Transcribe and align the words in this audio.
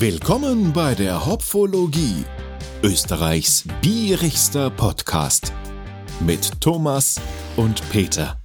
Willkommen 0.00 0.72
bei 0.72 0.94
der 0.94 1.26
Hopfologie, 1.26 2.24
Österreichs 2.84 3.64
bierigster 3.82 4.70
Podcast 4.70 5.52
mit 6.20 6.60
Thomas 6.60 7.20
und 7.56 7.82
Peter. 7.90 8.38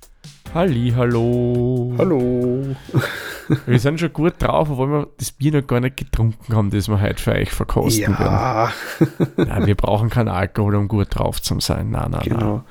Halli, 0.55 0.91
hallo. 0.95 1.93
Hallo. 1.99 2.75
Wir 3.67 3.77
sind 3.77 3.99
schon 3.99 4.11
gut 4.11 4.33
drauf, 4.39 4.71
obwohl 4.71 4.89
wir 4.89 5.07
das 5.19 5.31
Bier 5.31 5.51
noch 5.51 5.67
gar 5.67 5.79
nicht 5.79 5.97
getrunken 5.97 6.55
haben, 6.55 6.71
das 6.71 6.87
wir 6.87 6.99
heute 6.99 7.21
für 7.21 7.33
euch 7.33 7.51
verkosten 7.51 8.01
Ja, 8.01 8.71
werden. 8.99 9.37
Nein, 9.37 9.67
wir 9.67 9.75
brauchen 9.75 10.09
keinen 10.09 10.29
Alkohol, 10.29 10.73
um 10.73 10.87
gut 10.87 11.09
drauf 11.11 11.39
zu 11.39 11.59
sein. 11.59 11.91
Nein, 11.91 12.09
nein, 12.09 12.21
nein. 12.25 12.39
genau. 12.39 12.63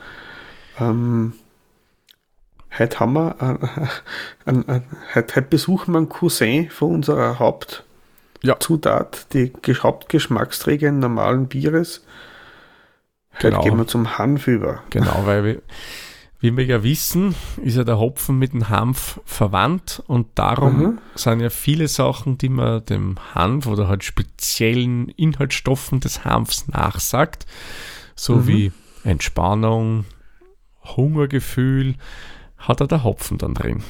Ähm, 0.81 1.35
heute 2.77 2.99
haben 2.99 3.13
wir, 3.13 3.37
äh, 3.39 3.87
ein, 4.51 4.69
ein, 4.69 4.83
heute, 5.15 5.37
heute 5.37 5.49
besuchen 5.49 5.93
wir 5.93 5.99
einen 5.99 6.09
Cousin 6.09 6.69
von 6.69 6.95
unserer 6.97 7.39
Hauptzutat, 7.39 7.85
Ja. 8.43 8.57
die 9.33 9.53
Gesch- 9.63 9.83
Hauptgeschmacksträger 9.83 10.89
in 10.89 10.99
normalen 10.99 11.49
Bieres. 11.49 12.05
Heute 13.35 13.51
Genau. 13.51 13.63
gehen 13.63 13.77
wir 13.79 13.87
zum 13.87 14.19
Hanf 14.19 14.47
über. 14.49 14.83
Genau, 14.91 15.23
weil 15.27 15.45
wir, 15.45 15.63
wie 16.41 16.55
wir 16.57 16.65
ja 16.65 16.83
wissen, 16.83 17.35
ist 17.63 17.77
ja 17.77 17.85
der 17.85 17.99
Hopfen 17.99 18.39
mit 18.39 18.53
dem 18.53 18.69
Hanf 18.69 19.21
verwandt 19.25 20.03
und 20.07 20.27
darum 20.35 20.79
Mhm. 20.79 20.99
sind 21.15 21.41
ja 21.41 21.51
viele 21.51 21.87
Sachen, 21.89 22.37
die 22.37 22.49
man 22.49 22.85
dem 22.85 23.17
Hanf 23.35 23.67
oder 23.67 23.87
halt 23.89 24.03
speziellen 24.05 25.09
Inhaltsstoffen 25.11 26.01
des 26.01 26.25
Hanfs 26.25 26.67
nachsagt, 26.69 27.47
so 28.17 28.37
Mhm. 28.37 28.47
wie 28.49 28.73
Entspannung, 29.05 30.05
Hungergefühl, 30.85 31.95
hat 32.59 32.81
er 32.81 32.87
der 32.89 33.05
Hopfen 33.05 33.39
dann 33.39 33.55
drin. 33.55 33.83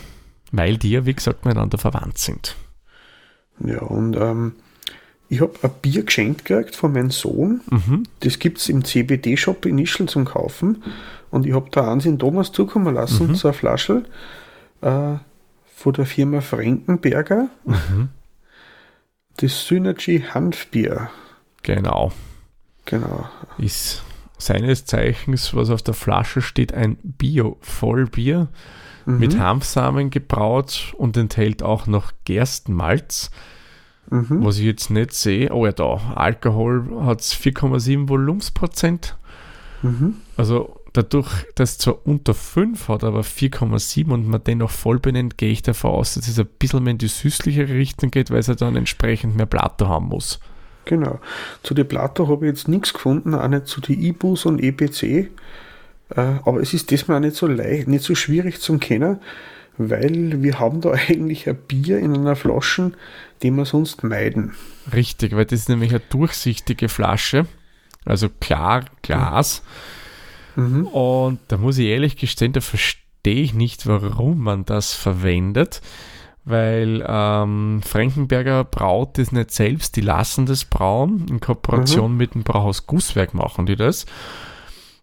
Weil 0.53 0.77
die 0.77 0.91
ja, 0.91 1.06
wie 1.06 1.14
gesagt, 1.14 1.45
miteinander 1.45 1.78
verwandt 1.78 2.19
sind. 2.19 2.55
Ja, 3.65 3.80
und 3.83 4.16
ähm, 4.16 4.52
ich 5.28 5.41
habe 5.41 5.53
ein 5.62 5.70
Bier 5.81 6.03
geschenkt 6.05 6.45
gekriegt 6.45 6.77
von 6.77 6.92
meinem 6.92 7.11
Sohn. 7.11 7.61
Mhm. 7.70 8.03
Das 8.20 8.39
gibt 8.39 8.59
es 8.59 8.69
im 8.69 8.84
CBD-Shop 8.84 9.64
in 9.67 9.78
Ischl 9.78 10.06
zum 10.06 10.25
Kaufen. 10.25 10.83
Und 11.31 11.47
ich 11.47 11.55
habe 11.55 11.70
da 11.70 11.91
eins 11.91 12.05
in 12.05 12.19
Thomas 12.19 12.53
zukommen 12.53 12.95
lassen, 12.95 13.28
Mhm. 13.28 13.34
so 13.34 13.48
eine 13.48 13.55
Flasche 13.55 14.05
äh, 14.83 15.14
von 15.75 15.92
der 15.95 16.05
Firma 16.06 16.41
Frankenberger. 16.42 17.48
Mhm. 17.64 18.09
Das 19.39 19.67
Synergy 19.67 20.20
Hanfbier. 20.34 21.11
Genau. 21.62 22.12
Genau. 22.84 23.29
Ist 23.58 24.03
seines 24.39 24.84
Zeichens, 24.84 25.55
was 25.55 25.70
auf 25.70 25.83
der 25.83 25.95
Flasche 25.95 26.42
steht, 26.42 26.75
ein 26.75 26.97
Bio-Vollbier. 27.03 28.48
Mhm. 29.05 29.19
mit 29.19 29.36
Hanfsamen 29.36 30.11
gebraut 30.11 30.95
und 30.97 31.17
enthält 31.17 31.64
auch 31.64 31.89
noch 31.89 32.12
Gerstenmalz, 32.25 33.33
Mhm. 34.11 34.45
was 34.45 34.58
ich 34.58 34.64
jetzt 34.64 34.91
nicht 34.91 35.12
sehe. 35.12 35.53
Oh 35.53 35.64
ja, 35.64 35.72
da, 35.72 36.12
Alkohol 36.14 37.05
hat 37.05 37.20
4,7 37.20 38.08
Volumensprozent. 38.08 39.17
Mhm. 39.83 40.17
Also 40.36 40.77
dadurch, 40.92 41.31
dass 41.55 41.72
es 41.72 41.78
zwar 41.78 42.06
unter 42.06 42.34
5 42.34 42.89
hat, 42.89 43.05
aber 43.05 43.20
4,7 43.20 44.11
und 44.11 44.28
man 44.28 44.45
dennoch 44.45 44.70
voll 44.70 44.98
benennt, 44.98 45.39
gehe 45.39 45.50
ich 45.50 45.62
davon 45.62 45.92
aus, 45.92 46.14
dass 46.14 46.28
es 46.28 46.39
ein 46.39 46.48
bisschen 46.58 46.83
mehr 46.83 46.92
in 46.92 46.98
die 46.98 47.08
süßlichere 47.08 47.75
Richtung 47.75 48.11
geht, 48.11 48.30
weil 48.30 48.39
es 48.39 48.48
ja 48.48 48.55
dann 48.55 48.77
entsprechend 48.77 49.36
mehr 49.36 49.47
Plato 49.47 49.89
haben 49.89 50.08
muss. 50.08 50.41
Genau. 50.84 51.20
Zu 51.62 51.75
den 51.75 51.86
Plato 51.86 52.28
habe 52.28 52.47
ich 52.47 52.53
jetzt 52.53 52.69
nichts 52.69 52.92
gefunden, 52.92 53.34
auch 53.34 53.48
nicht 53.48 53.67
zu 53.67 53.80
den 53.80 54.00
IBUs 54.00 54.47
und 54.47 54.62
EPC. 54.62 55.03
Äh, 55.03 55.30
aber 56.17 56.61
es 56.61 56.75
ist 56.75 56.91
diesmal 56.91 57.19
auch 57.19 57.20
nicht 57.20 57.36
so 57.36 57.47
leicht, 57.47 57.89
nicht 57.89 58.05
so 58.05 58.14
schwierig 58.14 58.61
zum 58.61 58.80
Kennen, 58.80 59.20
weil 59.91 60.42
wir 60.42 60.58
haben 60.58 60.80
da 60.80 60.91
eigentlich 61.08 61.48
ein 61.48 61.56
Bier 61.56 61.98
in 61.98 62.14
einer 62.14 62.36
Flasche, 62.36 62.92
die 63.42 63.50
wir 63.50 63.64
sonst 63.64 64.05
meiden. 64.05 64.52
Richtig, 64.92 65.34
weil 65.34 65.44
das 65.44 65.61
ist 65.61 65.69
nämlich 65.69 65.91
eine 65.91 66.02
durchsichtige 66.11 66.89
Flasche, 66.89 67.47
also 68.05 68.28
klar 68.28 68.84
Glas. 69.02 69.62
Mhm. 70.57 70.86
Und 70.86 71.40
da 71.48 71.57
muss 71.57 71.79
ich 71.79 71.86
ehrlich 71.86 72.17
gestehen, 72.17 72.52
da 72.52 72.61
verstehe 72.61 73.42
ich 73.42 73.55
nicht, 73.55 73.86
warum 73.86 74.40
man 74.40 74.64
das 74.64 74.92
verwendet, 74.95 75.80
weil 76.45 77.05
ähm, 77.07 77.80
Frankenberger 77.84 78.64
braut 78.64 79.18
das 79.18 79.30
nicht 79.33 79.52
selbst, 79.52 79.96
die 79.96 80.01
lassen 80.01 80.46
das 80.46 80.64
brauen. 80.64 81.27
In 81.30 81.40
Kooperation 81.40 82.17
mit 82.17 82.34
dem 82.34 82.42
Brauhaus 82.42 82.86
Gusswerk 82.86 83.33
machen 83.33 83.67
die 83.67 83.77
das. 83.77 84.07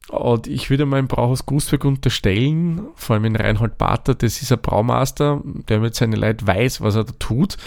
Und 0.10 0.48
ich 0.48 0.70
würde 0.70 0.86
meinem 0.86 1.08
Brauhaus 1.08 1.46
Gusswerk 1.46 1.86
unterstellen, 1.86 2.82
vor 2.96 3.16
allem 3.16 3.26
in 3.26 3.36
Reinhold 3.36 3.78
Bater, 3.78 4.16
das 4.16 4.42
ist 4.42 4.52
ein 4.52 4.60
Braumeister, 4.60 5.42
der 5.68 5.80
mit 5.80 5.96
seinen 5.96 6.14
Leuten 6.14 6.48
weiß, 6.48 6.82
was 6.82 6.96
er 6.96 7.04
da 7.04 7.14
tut. 7.20 7.58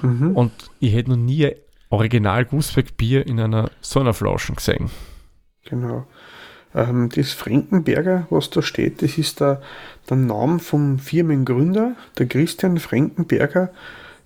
Mhm. 0.00 0.36
Und 0.36 0.52
ich 0.78 0.94
hätte 0.94 1.10
noch 1.10 1.16
nie 1.16 1.46
ein 1.46 1.54
Original 1.88 2.44
Gusswerk 2.44 2.96
Bier 2.96 3.26
in 3.26 3.40
einer 3.40 3.70
so 3.80 4.00
einer 4.00 4.14
Flasche 4.14 4.54
gesehen. 4.54 4.90
Genau. 5.64 6.06
Ähm, 6.74 7.08
das 7.14 7.32
Frankenberger, 7.32 8.26
was 8.30 8.50
da 8.50 8.62
steht, 8.62 9.02
das 9.02 9.18
ist 9.18 9.40
der, 9.40 9.60
der 10.08 10.16
Name 10.16 10.60
vom 10.60 11.00
Firmengründer, 11.00 11.96
der 12.18 12.26
Christian 12.26 12.78
Frankenberger. 12.78 13.70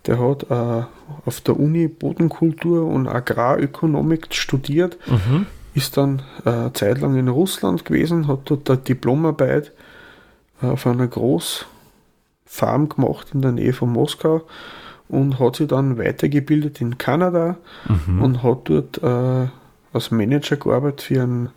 Der 0.07 0.19
hat 0.19 0.51
äh, 0.51 0.85
auf 1.25 1.41
der 1.41 1.59
Uni 1.59 1.89
Bodenkultur 1.89 2.87
und 2.87 3.09
Agrarökonomik 3.09 4.35
studiert, 4.35 4.99
Mhm. 5.07 5.47
Ist 5.75 5.97
dann 5.97 6.23
äh, 6.45 6.51
eine 6.51 6.73
Zeit 6.73 7.01
lang 7.01 7.17
in 7.17 7.29
Russland 7.29 7.85
gewesen, 7.85 8.29
hat 8.29 8.41
dort 8.45 8.69
eine 8.71 8.79
Diplomarbeit 8.79 9.73
äh, 10.63 10.67
auf 10.67 10.87
einer 10.87 11.07
Großfarm 11.09 12.89
gemacht 12.89 13.29
in 13.35 13.43
der 13.43 13.53
Nähe 13.53 13.73
von 13.73 13.91
Moskau 13.93 14.43
und 15.09 15.39
hat 15.39 15.57
sich 15.57 15.69
dann 15.69 15.99
weitergebildet 15.99 16.81
in 16.81 16.97
Kanada 16.99 17.57
Mhm. 17.89 18.23
und 18.23 18.43
hat 18.43 18.59
dort 18.65 19.03
äh, 19.03 19.49
als 19.93 20.11
Manager 20.11 20.57
gearbeitet 20.57 21.03
für 21.03 21.23
einen 21.23 21.49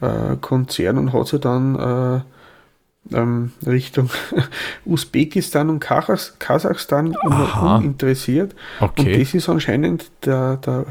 äh, 0.00 0.36
Konzern 0.40 0.98
und 0.98 1.12
hat 1.12 1.26
sich 1.28 1.40
dann 1.40 1.76
äh, 1.78 3.16
ähm, 3.16 3.52
Richtung 3.66 4.10
Usbekistan 4.84 5.68
und 5.70 5.82
Kasachs- 5.84 6.34
Kasachstan 6.38 7.14
interessiert. 7.82 8.54
Und 8.80 8.88
Okay. 9.00 9.18
das 9.18 9.34
ist 9.34 9.48
anscheinend 9.48 10.10
der, 10.24 10.56
der, 10.58 10.86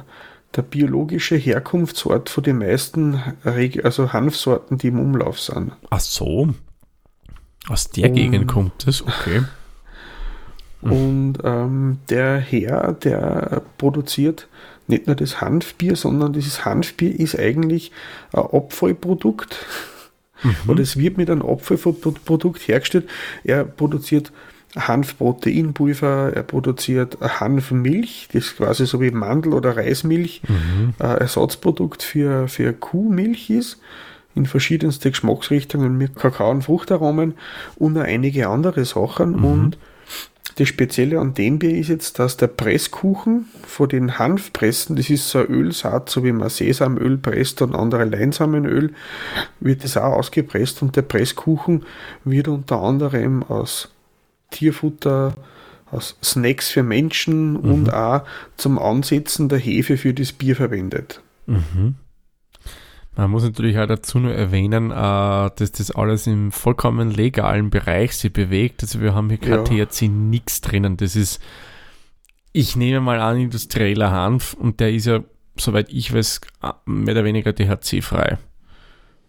der 0.56 0.64
biologische 0.64 1.36
Herkunftsort 1.36 2.30
von 2.30 2.44
den 2.44 2.58
meisten 2.58 3.22
Reg 3.46 3.86
also 3.86 4.14
Hanfsorten, 4.14 4.78
die 4.78 4.88
im 4.88 5.00
Umlauf 5.00 5.40
sind. 5.40 5.72
Ach 5.90 6.00
so. 6.00 6.54
Aus 7.68 7.90
der 7.90 8.10
Um- 8.10 8.16
Gegend 8.16 8.48
kommt 8.48 8.88
es, 8.88 9.02
okay. 9.02 9.44
Hm. 10.82 10.92
Und 10.92 11.38
ähm, 11.44 12.00
der 12.10 12.40
Herr, 12.40 12.94
der 12.94 13.62
produziert 13.78 14.48
nicht 14.88 15.08
nur 15.08 15.16
das 15.16 15.40
Hanfbier, 15.40 15.96
sondern 15.96 16.34
dieses 16.34 16.66
Hanfbier 16.66 17.18
ist 17.18 17.38
eigentlich 17.38 17.92
ein 18.34 18.42
Abfallprodukt. 18.42 19.66
Oder 20.68 20.82
es 20.82 20.98
wird 20.98 21.18
mit 21.18 21.30
einem 21.30 21.44
Abfallprodukt 21.44 22.68
hergestellt. 22.68 23.08
Er 23.44 23.64
produziert 23.64 24.32
Hanfproteinpulver, 24.78 26.32
er 26.34 26.44
produziert 26.44 27.18
Hanfmilch, 27.22 28.30
das 28.32 28.46
ist 28.46 28.58
quasi 28.58 28.86
so 28.86 29.02
wie 29.02 29.12
Mandel- 29.12 29.54
oder 29.54 29.76
Reismilch, 29.76 30.42
äh, 31.00 31.04
Ersatzprodukt 31.04 32.04
für, 32.04 32.48
für 32.48 32.74
Kuhmilch 32.74 33.50
ist, 33.50 33.82
in 34.34 34.46
verschiedenste 34.46 35.12
Geschmacksrichtungen 35.12 35.98
mit 35.98 36.16
Kakao 36.16 36.52
und 36.52 36.64
Fruchtaromen 36.64 37.34
und 37.76 37.94
noch 37.94 38.04
einige 38.04 38.48
andere 38.48 38.86
Sachen. 38.86 39.36
Und 39.44 39.78
das 40.56 40.68
Spezielle 40.68 41.20
an 41.20 41.34
dem 41.34 41.60
Bier 41.60 41.78
ist 41.78 41.90
jetzt, 41.90 42.20
dass 42.20 42.38
der 42.38 42.48
Presskuchen 42.48 43.48
von 43.66 43.90
den 43.90 44.20
Hanfpressen, 44.20 44.96
das 44.96 45.10
ist 45.10 45.30
so 45.30 45.40
ein 45.40 45.48
Ölsaat, 45.48 46.10
so 46.10 46.24
wie 46.24 46.32
man 46.32 46.50
Sesamöl 46.50 47.18
presst 47.18 47.62
und 47.62 47.76
andere 47.76 48.06
Leinsamenöl, 48.06 48.94
wird 49.60 49.84
das 49.84 49.98
auch 49.98 50.14
ausgepresst 50.14 50.82
und 50.82 50.96
der 50.96 51.04
Presskuchen 51.04 51.84
wird 52.24 52.48
unter 52.48 52.82
anderem 52.82 53.44
aus 53.44 53.90
Tierfutter, 54.52 55.34
aus 55.92 56.16
Snacks 56.24 56.70
für 56.70 56.84
Menschen 56.84 57.58
und 57.58 57.94
auch 57.94 58.24
zum 58.56 58.80
Ansetzen 58.80 59.50
der 59.50 59.60
Hefe 59.60 59.98
für 59.98 60.14
das 60.14 60.32
Bier 60.32 60.56
verwendet. 60.56 61.22
Mhm. 61.48 61.96
Man 63.18 63.30
muss 63.30 63.44
natürlich 63.44 63.78
auch 63.78 63.88
dazu 63.88 64.20
nur 64.20 64.34
erwähnen, 64.34 64.90
äh, 64.92 64.94
dass 64.94 65.72
das 65.74 65.92
alles 65.92 66.28
im 66.28 66.52
vollkommen 66.54 67.12
legalen 67.12 67.70
Bereich 67.70 68.16
sich 68.16 68.32
bewegt. 68.32 68.84
Also 68.84 69.02
wir 69.02 69.14
haben 69.14 69.28
hier 69.30 69.38
kein 69.38 69.66
Ja. 69.66 69.86
THC 69.86 70.08
nichts 70.08 70.62
drinnen. 70.62 70.96
Das 70.96 71.18
ist, 71.18 71.42
ich 72.54 72.78
nehme 72.78 73.02
mal 73.02 73.20
an, 73.20 73.38
industrieller 73.38 74.12
Hanf 74.12 74.54
und 74.54 74.80
der 74.80 74.94
ist 74.94 75.08
ja, 75.08 75.20
soweit 75.58 75.90
ich 75.90 76.14
weiß, 76.14 76.40
mehr 76.86 77.14
oder 77.14 77.26
weniger 77.26 77.54
THC-frei. 77.54 78.38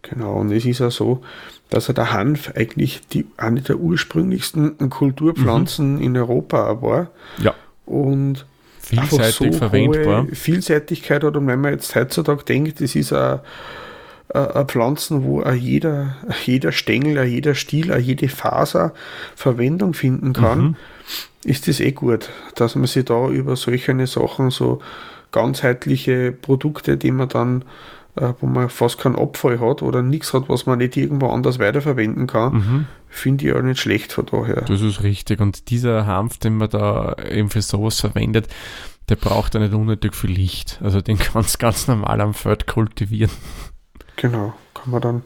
Genau, 0.03 0.35
und 0.35 0.51
es 0.51 0.65
ist 0.65 0.81
ja 0.81 0.91
so, 0.91 1.23
dass 1.71 1.89
ja 1.89 1.95
der 1.95 2.13
Hanf 2.13 2.53
eigentlich 2.55 3.01
die, 3.13 3.27
eine 3.37 3.63
der 3.63 3.79
ursprünglichsten 3.79 4.91
Kulturpflanzen 4.91 6.01
in 6.01 6.17
Europa 6.17 6.83
war. 6.83 7.11
Ja, 7.39 7.55
Und 7.87 8.45
vielseitig 8.81 9.57
verwendbar. 9.57 10.25
hohe 10.25 10.35
Vielseitigkeit 10.35 11.23
hat. 11.23 11.37
Und 11.37 11.47
wenn 11.47 11.61
man 11.61 11.73
jetzt 11.73 11.95
heutzutage 11.95 12.45
denkt, 12.45 12.81
das 12.81 12.95
ist 12.95 13.13
ein, 13.13 13.41
Pflanzen, 14.67 15.25
wo 15.25 15.43
auch 15.43 15.53
jeder, 15.53 16.17
jeder 16.45 16.73
Stängel, 16.73 17.19
auch 17.19 17.25
jeder 17.25 17.55
Stiel, 17.55 17.93
auch 17.93 17.99
jede 17.99 18.29
Faser 18.29 18.95
Verwendung 19.37 19.95
finden 19.95 20.33
kann, 20.33 20.77
ist 21.45 21.69
das 21.69 21.81
eh 21.81 21.93
gut, 21.93 22.31
dass 22.55 22.75
man 22.75 22.87
sich 22.87 23.05
da 23.05 23.29
über 23.29 23.57
solche 23.57 24.07
Sachen, 24.07 24.51
so 24.51 24.81
ganzheitliche 25.33 26.33
Produkte, 26.33 26.97
die 26.97 27.11
man 27.11 27.29
dann, 27.29 27.65
äh, 28.17 28.33
wo 28.41 28.47
man 28.47 28.69
fast 28.69 28.99
keinen 28.99 29.17
Abfall 29.17 29.59
hat 29.61 29.83
oder 29.83 30.03
nichts 30.03 30.33
hat, 30.35 30.49
was 30.49 30.67
man 30.67 30.79
nicht 30.79 30.97
irgendwo 30.97 31.29
anders 31.29 31.59
weiterverwenden 31.59 32.27
kann, 32.27 32.53
Mhm. 32.55 32.87
finde 33.09 33.47
ich 33.47 33.55
auch 33.55 33.63
nicht 33.63 33.81
schlecht 33.81 34.13
von 34.13 34.27
daher. 34.27 34.63
Das 34.63 34.81
ist 34.83 35.03
richtig. 35.03 35.41
Und 35.41 35.71
dieser 35.71 36.07
Hanf, 36.07 36.39
den 36.39 36.57
man 36.57 36.69
da 36.71 37.17
eben 37.31 37.49
für 37.51 37.63
sowas 37.63 38.01
verwendet, 38.01 38.49
der 39.09 39.17
braucht 39.17 39.55
ja 39.55 39.61
nicht 39.61 39.75
unnötig 39.75 40.15
viel 40.15 40.31
Licht. 40.31 40.79
Also 40.83 41.01
den 41.01 41.19
kannst 41.19 41.55
du 41.55 41.59
ganz 41.59 41.89
normal 41.89 42.21
am 42.21 42.35
Feld 42.35 42.67
kultivieren. 42.67 43.33
Genau, 44.17 44.53
kann 44.75 44.91
man 44.91 45.01
dann 45.01 45.23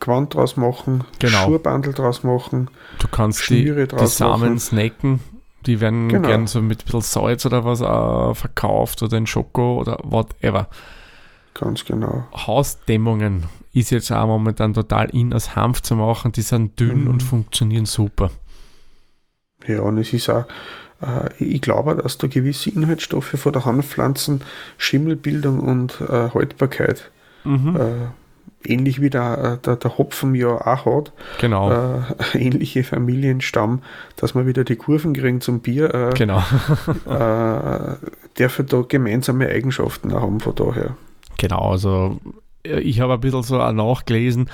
Gewand 0.00 0.34
draus 0.34 0.56
machen, 0.56 1.04
Genau. 1.20 1.44
Schuhbandel 1.44 1.92
draus 1.92 2.24
machen. 2.24 2.68
Du 2.98 3.06
kannst 3.08 3.40
die, 3.50 3.62
Schnüre 3.62 3.86
die 3.86 3.94
draus 3.96 4.16
Samen 4.16 4.40
machen. 4.40 4.58
snacken. 4.58 5.20
Die 5.66 5.80
werden 5.80 6.08
Genau. 6.08 6.26
gern 6.26 6.46
so 6.48 6.60
mit 6.60 6.80
ein 6.82 6.84
bisschen 6.86 7.02
Salz 7.02 7.46
oder 7.46 7.64
was 7.64 7.80
äh, 7.80 8.34
verkauft 8.34 9.00
oder 9.02 9.16
in 9.16 9.28
Schoko 9.28 9.78
oder 9.78 9.98
whatever. 10.02 10.68
Ganz 11.54 11.84
genau. 11.84 12.24
Hausdämmungen 12.34 13.44
ist 13.72 13.90
jetzt 13.90 14.10
auch 14.10 14.26
momentan 14.26 14.74
total 14.74 15.10
in, 15.10 15.32
aus 15.32 15.54
Hanf 15.56 15.82
zu 15.82 15.96
machen. 15.96 16.32
Die 16.32 16.42
sind 16.42 16.78
dünn 16.80 17.04
Mhm. 17.04 17.10
und 17.10 17.22
funktionieren 17.22 17.86
super. 17.86 18.30
Ja, 19.66 19.80
und 19.82 19.98
es 19.98 20.12
ist 20.12 20.28
auch, 20.28 20.44
äh, 21.02 21.30
ich 21.38 21.60
glaube, 21.60 21.94
dass 21.96 22.18
da 22.18 22.26
gewisse 22.26 22.70
Inhaltsstoffe 22.70 23.34
von 23.38 23.52
der 23.52 23.64
Hanfpflanzen 23.64 24.40
Schimmelbildung 24.78 25.60
und 25.60 26.00
äh, 26.00 26.30
Haltbarkeit, 26.34 27.10
Mhm. 27.44 27.76
äh, 27.76 28.70
ähnlich 28.72 29.00
wie 29.00 29.10
der, 29.10 29.58
äh, 29.60 29.64
der, 29.64 29.76
der 29.76 29.98
Hopfen 29.98 30.34
ja 30.34 30.48
auch 30.48 30.86
hat, 30.86 31.12
genau. 31.40 31.70
äh, 31.70 32.00
ähnliche 32.38 32.84
Familienstamm, 32.84 33.82
dass 34.16 34.34
wir 34.34 34.46
wieder 34.46 34.64
die 34.64 34.76
Kurven 34.76 35.14
kriegen 35.14 35.40
zum 35.40 35.60
Bier, 35.60 35.92
äh, 35.94 36.10
Genau. 36.16 36.38
äh, 37.08 37.96
dürfen 38.38 38.66
da 38.66 38.82
gemeinsame 38.86 39.48
Eigenschaften 39.48 40.12
auch 40.12 40.22
haben 40.22 40.40
von 40.40 40.54
daher. 40.54 40.96
Genau, 41.38 41.70
also 41.72 42.20
äh, 42.64 42.80
ich 42.80 43.00
habe 43.00 43.14
ein 43.14 43.20
bisschen 43.20 43.42
so 43.42 43.60
auch 43.60 43.72
nachgelesen. 43.72 44.48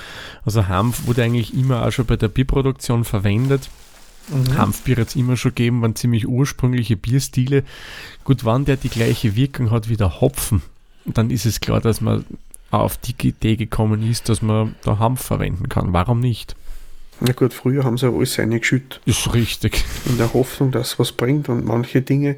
Also 0.45 0.69
Hanf 0.69 1.07
wurde 1.07 1.23
eigentlich 1.25 1.55
immer 1.55 1.87
auch 1.87 1.91
schon 1.93 2.07
bei 2.07 2.17
der 2.17 2.29
Bierproduktion 2.29 3.05
verwendet. 3.05 3.69
Hanfbier 4.57 4.97
hat 4.97 5.09
es 5.09 5.17
immer 5.17 5.37
schon 5.39 5.53
gegeben, 5.53 5.81
waren 5.81 5.97
ziemlich 5.97 6.29
ursprüngliche 6.29 6.97
Bierstile. 6.97 7.65
Gut, 8.25 8.45
wann 8.45 8.67
der 8.67 8.77
die 8.77 8.91
gleiche 8.91 9.37
Wirkung 9.37 9.71
hat 9.71 9.89
wie 9.89 9.97
der 9.97 10.21
Hopfen, 10.21 10.61
dann 11.07 11.31
ist 11.31 11.47
es 11.47 11.61
klar, 11.61 11.81
dass 11.81 12.03
man 12.03 12.27
auf 12.71 12.99
die 12.99 13.15
Idee 13.27 13.57
gekommen 13.57 14.03
ist, 14.09 14.29
dass 14.29 14.43
man 14.43 14.75
da 14.85 14.99
Hanf 14.99 15.23
verwenden 15.23 15.71
kann. 15.71 15.95
Warum 15.95 16.21
nicht? 16.21 16.57
Na 17.21 17.33
gut, 17.33 17.55
früher 17.55 17.85
haben 17.85 17.97
sie 17.97 18.07
ja 18.07 18.13
alles 18.15 18.39
reingeschüttet, 18.39 19.01
Ist 19.07 19.33
richtig. 19.35 19.85
in 20.07 20.19
der 20.19 20.35
Hoffnung, 20.35 20.71
dass 20.71 20.93
es 20.93 20.99
was 20.99 21.13
bringt 21.13 21.49
und 21.49 21.65
manche 21.65 22.03
Dinge, 22.03 22.37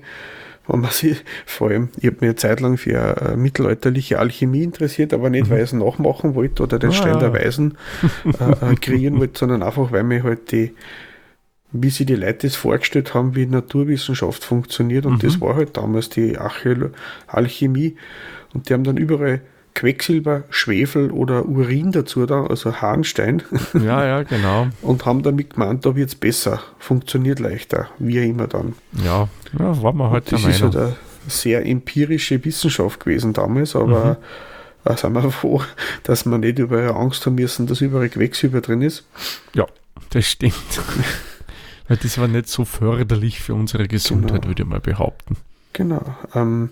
wenn 0.72 0.80
man 0.80 0.90
sich, 0.90 1.24
vor 1.46 1.68
allem, 1.68 1.88
ich 1.98 2.06
habe 2.06 2.16
mir 2.20 2.28
eine 2.28 2.36
Zeit 2.36 2.60
lang 2.60 2.76
für 2.76 2.92
äh, 2.92 3.36
mittelalterliche 3.36 4.18
Alchemie 4.18 4.62
interessiert, 4.62 5.12
aber 5.12 5.30
nicht, 5.30 5.50
weil 5.50 5.58
ich 5.58 5.64
es 5.64 5.72
nachmachen 5.72 6.34
wollte 6.34 6.62
oder 6.62 6.78
den 6.78 6.90
Ah, 6.90 6.94
Stein 6.94 7.18
der 7.18 7.32
Weisen 7.32 7.76
äh, 8.24 8.70
äh, 8.72 8.74
kreieren 8.76 9.18
wollte, 9.18 9.38
sondern 9.38 9.62
einfach, 9.62 9.90
weil 9.92 10.04
mir 10.04 10.22
halt 10.22 10.52
die, 10.52 10.74
wie 11.72 11.90
sie 11.90 12.04
die 12.04 12.16
Leute 12.16 12.46
das 12.46 12.56
vorgestellt 12.56 13.14
haben, 13.14 13.34
wie 13.34 13.46
Naturwissenschaft 13.46 14.44
funktioniert. 14.44 15.06
Und 15.06 15.22
das 15.22 15.40
war 15.40 15.56
halt 15.56 15.76
damals 15.76 16.08
die 16.08 16.36
Archäolo 16.38 16.90
Alchemie. 17.26 17.96
Und 18.54 18.68
die 18.68 18.74
haben 18.74 18.84
dann 18.84 18.96
überall 18.96 19.40
Quecksilber, 19.74 20.44
Schwefel 20.50 21.10
oder 21.10 21.46
Urin 21.46 21.92
dazu 21.92 22.26
da, 22.26 22.44
also 22.44 22.74
Harnstein 22.76 23.42
Ja, 23.74 24.04
ja, 24.04 24.22
genau. 24.24 24.68
und 24.82 25.06
haben 25.06 25.22
damit 25.22 25.54
gemeint, 25.54 25.86
da 25.86 25.94
wird 25.96 26.08
es 26.08 26.14
besser, 26.14 26.60
funktioniert 26.78 27.38
leichter, 27.38 27.88
wie 27.98 28.18
immer 28.18 28.46
dann. 28.46 28.74
Ja, 29.04 29.28
ja 29.58 29.82
war 29.82 29.92
man 29.92 30.10
halt 30.10 30.30
der 30.30 30.38
Das 30.38 30.46
ist 30.46 30.62
halt 30.62 30.76
eine 30.76 30.96
sehr 31.28 31.64
empirische 31.66 32.44
Wissenschaft 32.44 33.00
gewesen 33.00 33.32
damals, 33.32 33.76
aber 33.76 34.18
Mhm. 34.84 34.96
sind 34.96 35.12
wir 35.12 35.30
froh, 35.30 35.62
dass 36.02 36.24
wir 36.26 36.38
nicht 36.38 36.58
überall 36.58 36.90
Angst 36.92 37.24
haben 37.26 37.36
müssen, 37.36 37.66
dass 37.66 37.80
überall 37.80 38.08
Quecksilber 38.08 38.60
drin 38.60 38.82
ist. 38.82 39.04
Ja, 39.54 39.66
das 40.10 40.26
stimmt. 40.26 40.54
Weil 41.88 41.96
das 41.96 42.18
war 42.18 42.28
nicht 42.28 42.48
so 42.48 42.64
förderlich 42.64 43.40
für 43.40 43.54
unsere 43.54 43.88
Gesundheit, 43.88 44.42
Genau. 44.42 44.48
würde 44.50 44.62
ich 44.62 44.68
mal 44.68 44.80
behaupten. 44.80 45.36
Genau. 45.72 46.02
Ähm, 46.34 46.70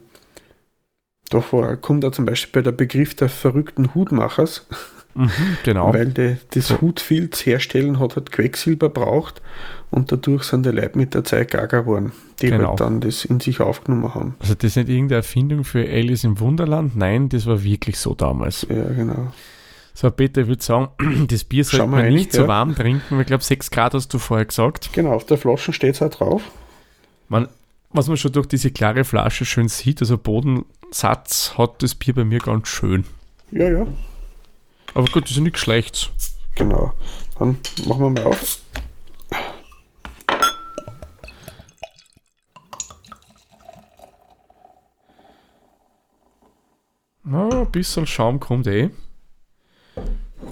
davor 1.28 1.76
kommt 1.76 2.04
da 2.04 2.12
zum 2.12 2.24
Beispiel 2.24 2.60
bei 2.62 2.64
der 2.64 2.72
Begriff 2.72 3.14
der 3.14 3.28
verrückten 3.28 3.94
Hutmachers, 3.94 4.66
Mhm, 5.14 5.30
genau. 5.64 5.92
weil 5.92 6.06
die, 6.12 6.36
das 6.52 6.68
So. 6.68 6.80
Hutfilz 6.80 7.44
herstellen 7.44 7.98
hat 7.98 8.14
halt 8.14 8.30
Quecksilber 8.30 8.88
braucht 8.88 9.42
und 9.90 10.12
dadurch 10.12 10.44
sind 10.44 10.64
die 10.64 10.70
Leute 10.70 10.96
mit 10.96 11.14
der 11.14 11.24
Zeit 11.24 11.50
gaga 11.50 11.80
geworden, 11.80 12.12
die 12.40 12.50
Genau. 12.50 12.68
halt 12.70 12.80
dann 12.80 13.00
das 13.00 13.24
in 13.24 13.40
sich 13.40 13.60
aufgenommen 13.60 14.14
haben. 14.14 14.36
Also 14.38 14.54
das 14.54 14.64
ist 14.64 14.76
nicht 14.76 14.88
irgendeine 14.90 15.16
Erfindung 15.16 15.64
für 15.64 15.80
Alice 15.88 16.22
im 16.24 16.38
Wunderland. 16.38 16.94
Nein, 16.96 17.28
das 17.30 17.46
war 17.46 17.64
wirklich 17.64 17.98
so 17.98 18.14
damals. 18.14 18.64
Ja, 18.70 18.84
genau. 18.94 19.32
So, 19.92 20.08
Peter, 20.12 20.42
ich 20.42 20.46
würde 20.46 20.62
sagen, 20.62 20.88
das 21.28 21.42
Bier 21.42 21.64
sollte 21.64 21.86
man 21.88 22.00
rein, 22.00 22.12
nicht 22.14 22.32
so 22.32 22.42
ja. 22.42 22.48
warm 22.48 22.76
trinken, 22.76 23.18
ich 23.18 23.26
glaube, 23.26 23.42
6 23.42 23.72
Grad 23.72 23.94
hast 23.94 24.14
du 24.14 24.18
vorher 24.18 24.46
gesagt. 24.46 24.90
Genau, 24.92 25.14
auf 25.14 25.26
der 25.26 25.38
Flasche 25.38 25.72
steht 25.72 25.96
es 25.96 26.02
auch 26.02 26.10
drauf. 26.10 26.42
Man, 27.28 27.48
was 27.90 28.06
man 28.06 28.16
schon 28.16 28.30
durch 28.30 28.46
diese 28.46 28.70
klare 28.70 29.02
Flasche 29.02 29.44
schön 29.44 29.66
sieht, 29.68 30.00
also 30.00 30.16
Bodensatz 30.88 31.58
hat 31.58 31.82
das 31.82 31.94
Bier 31.94 32.14
bei 32.14 32.24
mir 32.24 32.38
ganz 32.38 32.66
schön. 32.68 33.04
Ja, 33.50 33.68
ja. 33.68 33.86
Aber 34.94 35.06
gut, 35.06 35.24
das 35.24 35.32
ist 35.32 35.38
nichts 35.40 35.60
Schlechtes. 35.60 36.08
Genau. 36.54 36.94
Dann 37.38 37.58
machen 37.86 38.00
wir 38.00 38.10
mal 38.10 38.24
auf. 38.24 38.58
Na, 47.24 47.48
ein 47.62 47.70
bisschen 47.70 48.06
Schaum 48.06 48.40
kommt 48.40 48.66
eh. 48.66 48.90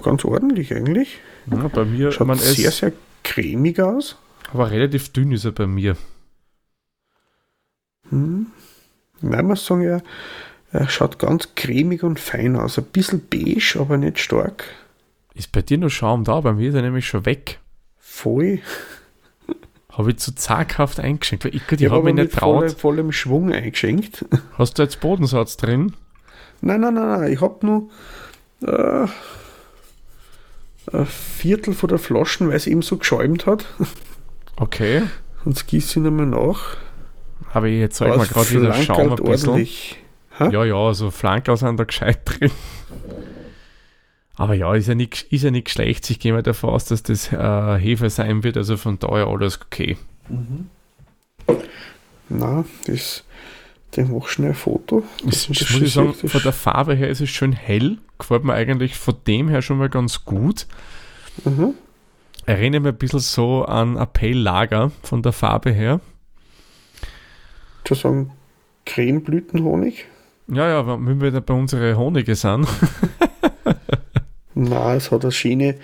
Ganz 0.03 0.23
ordentlich 0.23 0.73
eigentlich. 0.73 1.17
Ja, 1.49 1.67
bei 1.67 1.85
mir, 1.85 2.11
Schaut 2.11 2.27
man 2.27 2.37
sehr, 2.37 2.69
ist, 2.69 2.77
sehr 2.77 2.93
cremig 3.23 3.79
aus. 3.81 4.17
aber 4.53 4.69
relativ 4.69 5.09
dünn 5.11 5.31
ist 5.31 5.45
er 5.45 5.51
bei 5.53 5.65
mir. 5.65 5.97
Hm. 8.09 8.47
Nein, 9.21 9.45
muss 9.45 9.65
sagen, 9.65 9.81
er, 9.83 10.01
er 10.71 10.89
schaut 10.89 11.19
ganz 11.19 11.49
cremig 11.55 12.03
und 12.03 12.19
fein 12.19 12.55
aus. 12.55 12.77
Ein 12.77 12.85
bisschen 12.85 13.21
beige, 13.29 13.77
aber 13.79 13.97
nicht 13.97 14.19
stark. 14.19 14.65
Ist 15.33 15.51
bei 15.51 15.61
dir 15.61 15.77
noch 15.77 15.89
Schaum 15.89 16.23
da? 16.23 16.41
Bei 16.41 16.53
mir 16.53 16.69
ist 16.69 16.75
er 16.75 16.81
nämlich 16.81 17.07
schon 17.07 17.25
weg. 17.25 17.59
Voll. 17.99 18.59
Habe 19.91 20.11
ich 20.11 20.17
zu 20.17 20.33
zaghaft 20.35 20.99
eingeschenkt. 20.99 21.45
Weil 21.45 21.55
ich, 21.55 21.61
ich 21.71 21.81
Ich 21.81 21.89
habe 21.91 22.03
mich 22.03 22.13
nicht 22.15 22.33
traut. 22.33 22.71
vollem 22.71 23.11
Schwung 23.11 23.51
eingeschenkt. 23.51 24.25
Hast 24.57 24.77
du 24.77 24.83
jetzt 24.83 24.99
Bodensatz 24.99 25.57
drin? 25.57 25.93
Nein, 26.61 26.81
nein, 26.81 26.93
nein, 26.95 27.07
nein. 27.21 27.31
Ich 27.31 27.41
habe 27.41 27.65
nur 27.65 27.89
äh, 28.61 29.07
ein 30.91 31.05
Viertel 31.05 31.73
von 31.73 31.89
der 31.89 31.99
Flaschen, 31.99 32.47
weil 32.49 32.55
es 32.55 32.67
eben 32.67 32.81
so 32.81 32.97
geschäumt 32.97 33.45
hat. 33.45 33.65
Okay. 34.55 35.03
Sonst 35.43 35.67
gieße 35.67 35.99
ich 35.99 36.03
nochmal 36.05 36.25
nach. 36.25 36.77
Habe 37.53 37.69
ich 37.69 37.79
jetzt 37.79 37.97
zeig 37.97 38.09
mal 38.09 38.15
Aber 38.15 38.23
es 38.23 38.29
gerade 38.29 38.51
wieder 38.51 38.73
Schaum 38.73 39.13
ein 39.13 39.15
bisschen. 39.15 39.65
Ja, 40.39 40.63
ja, 40.63 40.75
also 40.75 41.09
Flankerl 41.09 41.57
sind 41.57 41.79
da 41.79 41.83
gescheit 41.83 42.19
drin. 42.25 42.51
Aber 44.35 44.53
ja, 44.53 44.73
ist 44.75 44.87
ja 44.87 44.93
nicht, 44.93 45.23
ist 45.31 45.43
ja 45.43 45.49
nicht 45.49 45.69
schlecht. 45.69 46.09
Ich 46.11 46.19
gehe 46.19 46.31
mal 46.31 46.43
davon 46.43 46.69
aus, 46.69 46.85
dass 46.85 47.01
das 47.01 47.33
äh, 47.33 47.77
Hefe 47.79 48.09
sein 48.11 48.43
wird. 48.43 48.55
Also 48.55 48.77
von 48.77 48.99
daher 48.99 49.27
alles 49.27 49.59
okay. 49.59 49.97
Na, 52.29 52.65
das, 52.85 53.23
den 53.95 54.11
mach 54.11 54.27
schnell 54.27 54.49
ein 54.49 54.55
Foto. 54.55 55.03
Das, 55.23 55.47
Das 55.47 55.57
das 55.57 55.69
muss 55.71 55.81
ich 55.81 55.93
sagen, 55.93 56.13
von 56.13 56.41
der 56.43 56.53
Farbe 56.53 56.93
her 56.93 57.09
ist 57.09 57.21
es 57.21 57.29
schön 57.29 57.51
hell. 57.51 57.97
Gefällt 58.19 58.43
mir 58.43 58.53
eigentlich 58.53 58.95
von 58.95 59.15
dem 59.25 59.49
her 59.49 59.63
schon 59.63 59.79
mal 59.79 59.89
ganz 59.89 60.23
gut. 60.23 60.67
Mhm. 61.43 61.73
Erinnert 62.45 62.83
mich 62.83 62.93
ein 62.93 62.97
bisschen 62.97 63.19
so 63.19 63.65
an 63.65 63.95
Pale 64.13 64.33
Lager 64.33 64.91
von 65.01 65.23
der 65.23 65.31
Farbe 65.33 65.71
her. 65.71 65.99
Zu 67.87 67.95
sagen, 67.95 68.31
Cremeblütenhonig. 68.85 70.05
Ja, 70.49 70.67
ja, 70.69 70.87
wenn 70.87 71.19
wir 71.21 71.31
da 71.31 71.39
bei 71.41 71.53
unseren 71.53 71.97
Honige 71.97 72.35
sind. 72.35 72.67
Na, 74.53 74.95
es 74.95 75.11
hat 75.11 75.23
eine 75.23 75.31
schöne 75.31 75.75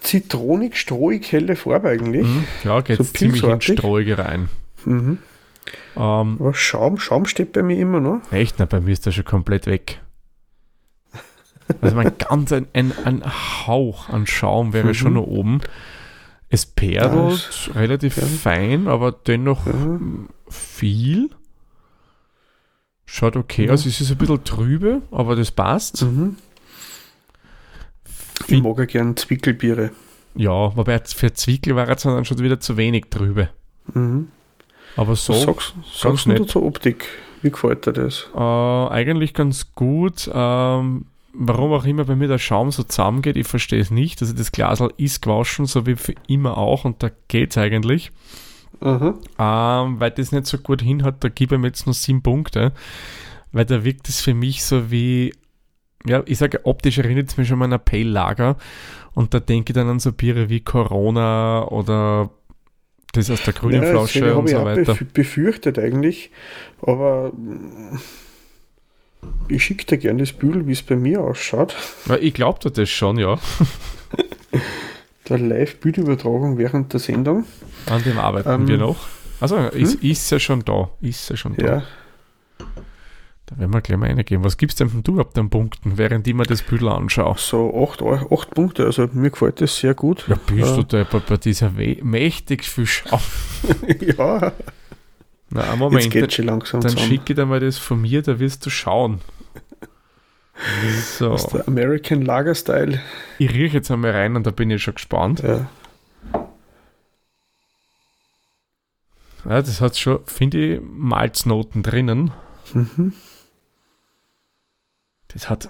zitronig, 0.00 0.76
strohig 0.76 1.30
helle 1.32 1.56
Farbe 1.56 1.88
eigentlich. 1.90 2.26
Mhm. 2.26 2.44
Ja, 2.64 2.80
geht 2.80 2.98
So 2.98 3.04
ziemlich 3.04 3.42
pilzartig. 3.42 3.78
Strohige 3.78 4.18
rein. 4.18 4.48
Mhm. 4.84 5.18
Ähm, 5.96 6.36
Aber 6.40 6.54
Schaum, 6.54 6.98
Schaum 6.98 7.26
steht 7.26 7.52
bei 7.52 7.62
mir 7.62 7.78
immer 7.78 8.00
noch. 8.00 8.20
echt, 8.32 8.56
na, 8.58 8.64
bei 8.64 8.80
mir 8.80 8.92
ist 8.92 9.06
der 9.06 9.12
schon 9.12 9.24
komplett 9.24 9.66
weg. 9.66 10.00
Also 11.82 11.94
mein 11.94 12.12
ganz 12.18 12.52
ein, 12.52 12.66
ein, 12.72 12.92
ein 13.04 13.22
Hauch 13.66 14.08
an 14.08 14.26
Schaum 14.26 14.72
wäre 14.72 14.88
Mhm. 14.88 14.94
schon 14.94 15.12
noch 15.14 15.26
oben. 15.26 15.60
Es 16.48 16.66
perlt 16.66 17.70
relativ 17.76 18.16
ja. 18.16 18.24
fein, 18.26 18.88
aber 18.88 19.12
dennoch 19.12 19.66
Ja. 19.66 19.72
Viel. 20.50 21.30
Schaut 23.06 23.36
okay 23.36 23.66
Ja. 23.66 23.72
aus. 23.72 23.86
Es 23.86 24.00
ist 24.00 24.10
ein 24.10 24.18
bisschen 24.18 24.44
trübe, 24.44 25.02
aber 25.10 25.36
das 25.36 25.50
passt. 25.50 26.02
Mhm. 26.02 26.36
Ich 28.46 28.62
mag 28.62 28.78
ja 28.78 28.84
gern 28.84 29.16
Zwickelbiere. 29.16 29.90
Ja, 30.34 30.74
wobei 30.76 31.00
für 31.00 31.32
Zwickel 31.32 31.76
war 31.76 31.88
es 31.88 32.02
dann 32.02 32.24
schon 32.24 32.38
wieder 32.38 32.60
zu 32.60 32.76
wenig 32.76 33.06
drüber. 33.10 33.48
Mhm. 33.92 34.28
Aber 34.96 35.14
so 35.16 35.32
Was 35.34 35.42
sagst, 35.42 35.74
sagst 35.92 36.26
du 36.26 36.44
zur 36.44 36.62
Optik? 36.64 37.06
Wie 37.42 37.50
gefällt 37.50 37.86
dir 37.86 37.92
das? 37.92 38.28
äh, 38.34 38.38
eigentlich 38.38 39.34
ganz 39.34 39.72
gut. 39.74 40.30
Ähm, 40.32 41.06
warum 41.32 41.72
auch 41.72 41.84
immer 41.84 42.04
bei 42.04 42.16
mir 42.16 42.28
der 42.28 42.38
Schaum 42.38 42.70
so 42.70 42.82
zusammengeht, 42.82 43.36
ich 43.36 43.46
verstehe 43.46 43.80
es 43.80 43.90
nicht. 43.90 44.20
Also 44.20 44.34
das 44.34 44.52
Glasl 44.52 44.92
ist 44.96 45.22
gewaschen, 45.22 45.66
so 45.66 45.86
wie 45.86 45.96
für 45.96 46.14
immer 46.28 46.58
auch, 46.58 46.84
und 46.84 47.02
da 47.02 47.10
geht's 47.28 47.56
eigentlich. 47.56 48.10
Aha. 48.80 49.14
Ähm, 49.38 50.00
weil 50.00 50.10
das 50.10 50.32
nicht 50.32 50.46
so 50.46 50.58
gut 50.58 50.82
hinhat, 50.82 51.22
da 51.22 51.28
gebe 51.28 51.54
ich 51.56 51.60
mir 51.60 51.66
jetzt 51.68 51.86
nur 51.86 51.94
sieben 51.94 52.22
Punkte. 52.22 52.72
Weil 53.52 53.64
da 53.64 53.84
wirkt 53.84 54.08
es 54.08 54.20
für 54.20 54.32
mich 54.34 54.64
so 54.64 54.90
wie, 54.90 55.34
ja, 56.06 56.22
ich 56.26 56.38
sage, 56.38 56.64
optisch 56.64 56.98
erinnert 56.98 57.28
es 57.28 57.36
mich 57.36 57.48
schon 57.48 57.62
an 57.62 57.72
ein 57.72 57.84
Pale 57.84 58.04
Lager. 58.04 58.56
Und 59.12 59.34
da 59.34 59.40
denke 59.40 59.72
ich 59.72 59.74
dann 59.74 59.88
an 59.88 59.98
so 59.98 60.12
Biere 60.12 60.48
wie 60.48 60.60
Corona 60.60 61.66
oder 61.68 62.30
das 63.12 63.28
aus 63.28 63.42
der 63.42 63.52
grünen 63.54 63.82
Ja, 63.82 63.88
Flasche 63.88 64.36
und 64.36 64.44
ich 64.48 64.52
so 64.52 64.64
weiter. 64.64 64.92
bef- 64.92 65.12
befürchtet 65.12 65.78
eigentlich, 65.80 66.30
aber 66.80 67.32
ich 69.48 69.64
schicke 69.64 69.84
dir 69.84 69.98
gerne 69.98 70.20
das 70.20 70.32
Bügel, 70.32 70.66
wie 70.68 70.72
es 70.72 70.82
bei 70.82 70.94
mir 70.94 71.20
ausschaut. 71.20 71.74
Ja, 72.06 72.16
ich 72.16 72.34
glaube 72.34 72.70
das 72.70 72.88
schon, 72.88 73.18
ja. 73.18 73.36
Der 75.30 75.38
Live-Bildübertragung 75.38 76.58
während 76.58 76.92
der 76.92 77.00
Sendung. 77.00 77.44
An 77.86 78.02
dem 78.02 78.18
arbeiten 78.18 78.50
Ähm, 78.50 78.68
wir 78.68 78.76
noch. 78.78 78.98
Also 79.40 79.56
ist, 79.56 79.94
ist 80.02 80.30
ja 80.30 80.38
schon 80.38 80.64
da. 80.64 80.90
Ist 81.00 81.30
ja 81.30 81.36
schon 81.36 81.56
da. 81.56 81.64
Ja, 81.66 81.82
Da 83.46 83.58
werden 83.58 83.72
wir 83.72 83.80
gleich 83.80 83.98
mal 83.98 84.08
reingehen. 84.10 84.44
Was 84.44 84.56
gibt's 84.58 84.74
denn 84.76 84.90
du 85.02 85.18
ab 85.20 85.32
den 85.34 85.48
Punkten, 85.50 85.96
während 85.98 86.26
ich 86.28 86.34
mir 86.34 86.42
das 86.44 86.62
Büdel 86.62 86.88
anschaue? 86.88 87.36
so 87.38 87.72
8, 87.90 88.02
acht 88.30 88.50
Punkte, 88.54 88.84
also 88.84 89.08
mir 89.12 89.30
gefällt 89.30 89.60
das 89.60 89.76
sehr 89.78 89.94
gut. 89.94 90.24
Ja, 90.28 90.36
bist 90.46 90.76
du 90.76 90.80
Äh, 90.80 90.84
da 90.84 91.04
bei, 91.04 91.18
bei 91.20 91.36
dieser 91.36 91.76
We 91.76 91.96
mächtig 92.02 92.64
viel 92.64 92.86
Schau. 92.86 93.18
ja, 94.00 94.52
Na, 95.50 95.60
einen 95.62 95.70
jetzt 95.70 95.78
Moment, 95.78 96.10
geht 96.10 96.32
schon 96.32 96.44
langsam 96.46 96.80
dann 96.80 96.90
zusammen. 96.90 97.08
schicke 97.08 97.32
ich 97.32 97.36
dir 97.36 97.46
mal 97.46 97.60
das 97.60 97.78
von 97.78 98.00
mir, 98.02 98.22
da 98.22 98.38
wirst 98.38 98.66
du 98.66 98.70
schauen. 98.70 99.20
So, 101.18 101.30
Das 101.30 101.44
ist 101.44 101.52
der 101.54 101.68
American 101.68 102.22
Lager 102.22 102.54
Style. 102.54 103.00
ich 103.38 103.50
rieche 103.50 103.78
jetzt 103.78 103.90
einmal 103.90 104.10
rein 104.10 104.36
und 104.36 104.46
da 104.46 104.50
bin 104.50 104.70
ich 104.70 104.82
schon 104.82 104.94
gespannt. 104.94 105.40
Ja. 105.40 105.68
Ja, 109.46 109.62
das 109.62 109.80
hat 109.80 109.96
schon, 109.96 110.24
finde 110.26 110.58
ich, 110.76 110.80
Malznoten 110.82 111.82
drinnen. 111.82 112.30
Mhm. 112.74 113.14
Das 115.28 115.48
hat. 115.48 115.68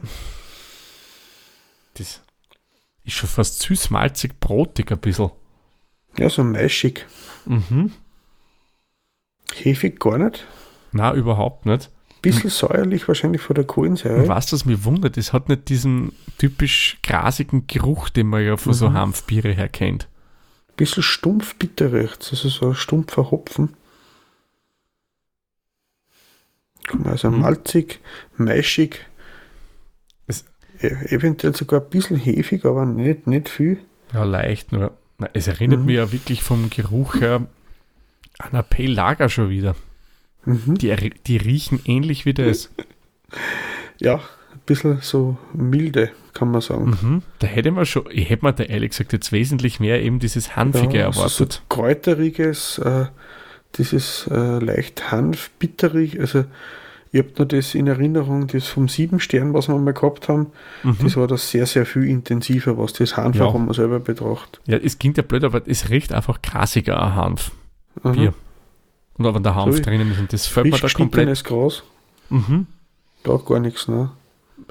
Das 1.95 2.21
ist 3.05 3.13
schon 3.15 3.29
fast 3.29 3.63
süß-malzig, 3.63 4.41
brotig 4.41 4.91
ein 4.91 4.99
bisschen. 4.99 5.31
ja, 6.19 6.29
so 6.29 6.43
maischig. 6.43 7.07
Mhm. 7.45 7.93
Hefig 9.55 10.01
gar 10.01 10.19
nicht. 10.19 10.47
Na, 10.93 11.15
überhaupt 11.15 11.67
nicht. 11.67 11.91
Bisschen 12.23 12.51
säuerlich 12.51 13.09
wahrscheinlich 13.09 13.41
von 13.41 13.55
der 13.55 13.65
Kohlensäure. 13.65 14.29
was 14.29 14.47
das 14.47 14.65
mich 14.67 14.85
wundert, 14.85 15.17
es 15.17 15.33
hat 15.33 15.49
nicht 15.49 15.69
diesen 15.71 16.13
typisch 16.39 16.99
grasigen 17.03 17.67
Geruch, 17.67 18.11
den 18.11 18.27
man 18.27 18.45
ja 18.45 18.57
von 18.59 18.75
so 18.75 18.91
Mhm. 18.91 18.95
Hanfbiere 18.95 19.53
her 19.53 19.69
kennt. 19.69 20.07
Bisschen 20.77 21.03
stumpf 21.03 21.55
bitter 21.57 21.93
riecht 21.93 22.27
Also 22.31 22.49
so 22.49 22.69
ein 22.69 22.75
stumpfer 22.75 23.31
Hopfen. 23.31 23.75
Also 27.05 27.31
Mhm. 27.31 27.41
malzig, 27.41 28.01
maischig. 28.37 29.07
Es- 30.27 30.45
E- 30.83 30.87
eventuell 31.15 31.55
sogar 31.55 31.81
ein 31.83 31.91
bisschen 31.91 32.17
hefig, 32.17 32.65
aber 32.65 32.87
nicht, 32.87 33.27
nicht 33.27 33.49
viel. 33.49 33.79
Ja, 34.13 34.25
leicht 34.25 34.73
nur. 34.73 34.97
Es 35.35 35.47
erinnert 35.47 35.81
Mhm. 35.81 35.87
mich 35.87 35.97
ja 35.97 36.11
wirklich 36.13 36.43
vom 36.43 36.71
Geruch 36.71 37.17
her 37.21 37.47
an 38.39 38.53
ein 38.53 38.65
Pale 38.69 38.89
Lager 38.89 39.29
schon 39.29 39.51
wieder. 39.51 39.77
Mhm. 40.45 40.77
Die, 40.79 40.95
die 41.27 41.37
riechen 41.37 41.81
ähnlich 41.85 42.25
wie 42.27 42.35
das. 42.35 42.71
Ja, 44.01 44.15
ein 44.17 44.61
bisschen 44.67 44.99
so 45.03 45.37
milde, 45.53 46.11
kann 46.33 46.51
man 46.51 46.61
sagen. 46.63 46.97
Mhm. 47.03 47.23
Da 47.39 47.47
hätte 47.47 47.71
man 47.71 47.85
schon, 47.87 48.05
ich 48.11 48.31
hätte 48.31 48.45
mir 48.47 48.53
da 48.55 48.65
ehrlich 48.65 48.91
gesagt 48.91 49.13
jetzt 49.13 49.31
wesentlich 49.31 49.79
mehr 49.79 50.03
eben 50.03 50.19
dieses 50.21 50.57
Hanfige 50.57 50.99
Ja, 51.01 51.07
also 51.09 51.21
erwartet. 51.21 51.53
So 51.53 51.61
kräuteriges, 51.69 52.79
äh, 52.79 53.07
dieses 53.77 54.27
äh, 54.31 54.59
leicht 54.59 55.13
hanfbitterig. 55.13 56.19
Also 56.19 56.45
ich 57.13 57.19
habe 57.21 57.31
nur 57.39 57.47
das 57.47 57.75
in 57.75 57.87
Erinnerung, 57.89 58.47
das 58.47 58.69
vom 58.69 58.89
sieben 58.89 59.21
Stern, 59.21 59.53
was 59.53 59.69
wir 59.69 59.77
mal 59.77 59.93
gehabt 59.93 60.29
haben, 60.29 60.47
Mhm. 60.83 60.97
das 61.03 61.17
war 61.17 61.27
das 61.27 61.51
sehr, 61.51 61.67
sehr 61.67 61.85
viel 61.85 62.05
intensiver, 62.09 62.79
was 62.79 62.93
das 62.95 63.17
Hanf 63.17 63.37
Ja. 63.37 63.45
auch 63.45 63.55
wenn 63.55 63.67
man 63.67 63.75
selber 63.75 64.01
betrachtet. 64.01 64.61
Ja, 64.67 64.79
es 64.79 64.99
klingt 64.99 65.19
ja 65.19 65.23
blöd, 65.23 65.45
aber 65.45 65.63
es 65.67 65.91
riecht 65.91 66.13
einfach 66.13 66.41
grasiger 66.41 67.01
an 67.03 67.15
Hanf. 67.17 67.51
Aha. 68.03 68.13
Bier. 68.13 68.35
Und 69.21 69.27
aber 69.27 69.41
der 69.41 69.55
Hanf 69.55 69.77
So 69.77 69.83
drinnen 69.83 70.11
ist 70.13 70.19
und 70.19 70.33
das 70.33 70.47
fällt 70.47 70.65
mir 70.67 70.73
da 70.73 70.79
komplett. 70.89 71.29
geschnittenes 71.29 71.45
Gras, 71.45 71.83
Mhm. 72.31 72.67
da 73.23 73.37
gar 73.37 73.61
nichts. 73.61 73.87
Ne? 73.87 74.11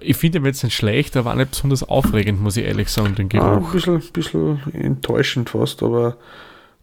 Ich 0.01 0.17
finde 0.17 0.39
ihn 0.39 0.45
jetzt 0.45 0.63
nicht 0.63 0.75
schlecht, 0.75 1.15
aber 1.17 1.31
auch 1.31 1.35
nicht 1.35 1.51
besonders 1.51 1.83
aufregend, 1.83 2.41
muss 2.41 2.57
ich 2.57 2.65
ehrlich 2.65 2.89
sagen, 2.89 3.13
den 3.15 3.29
Ah, 3.39 3.53
ein 3.53 3.59
Geruch. 3.59 3.71
bisschen, 3.73 4.01
bisschen 4.11 4.59
enttäuschend 4.73 5.49
fast, 5.51 5.83
aber 5.83 6.17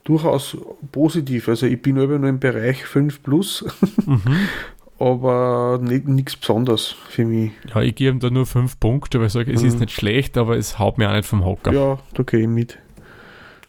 durchaus 0.04 0.56
positiv. 0.92 1.48
Also 1.48 1.66
ich 1.66 1.82
bin 1.82 1.96
über 1.96 2.18
nur 2.18 2.28
im 2.28 2.38
Bereich 2.38 2.84
5 2.86 3.22
plus, 3.22 3.64
Mhm. 4.06 4.20
aber 4.98 5.78
nichts 5.82 6.36
Besonderes 6.36 6.94
für 7.08 7.24
mich. 7.24 7.52
Ja, 7.74 7.82
ich 7.82 7.94
gebe 7.94 8.10
ihm 8.16 8.20
da 8.20 8.30
nur 8.30 8.46
fünf 8.46 8.78
Punkte, 8.80 9.18
weil 9.18 9.26
ich 9.26 9.32
sage, 9.32 9.52
es 9.52 9.62
ist 9.62 9.74
Mhm. 9.74 9.80
nicht 9.80 9.92
schlecht, 9.92 10.38
aber 10.38 10.56
es 10.56 10.78
haut 10.78 10.98
mir 10.98 11.10
auch 11.10 11.14
nicht 11.16 11.26
vom 11.28 11.44
Hocker. 11.44 11.72
Ja, 11.72 11.98
da 12.14 12.22
gehe 12.22 12.40
ich 12.40 12.48
mit. 12.48 12.78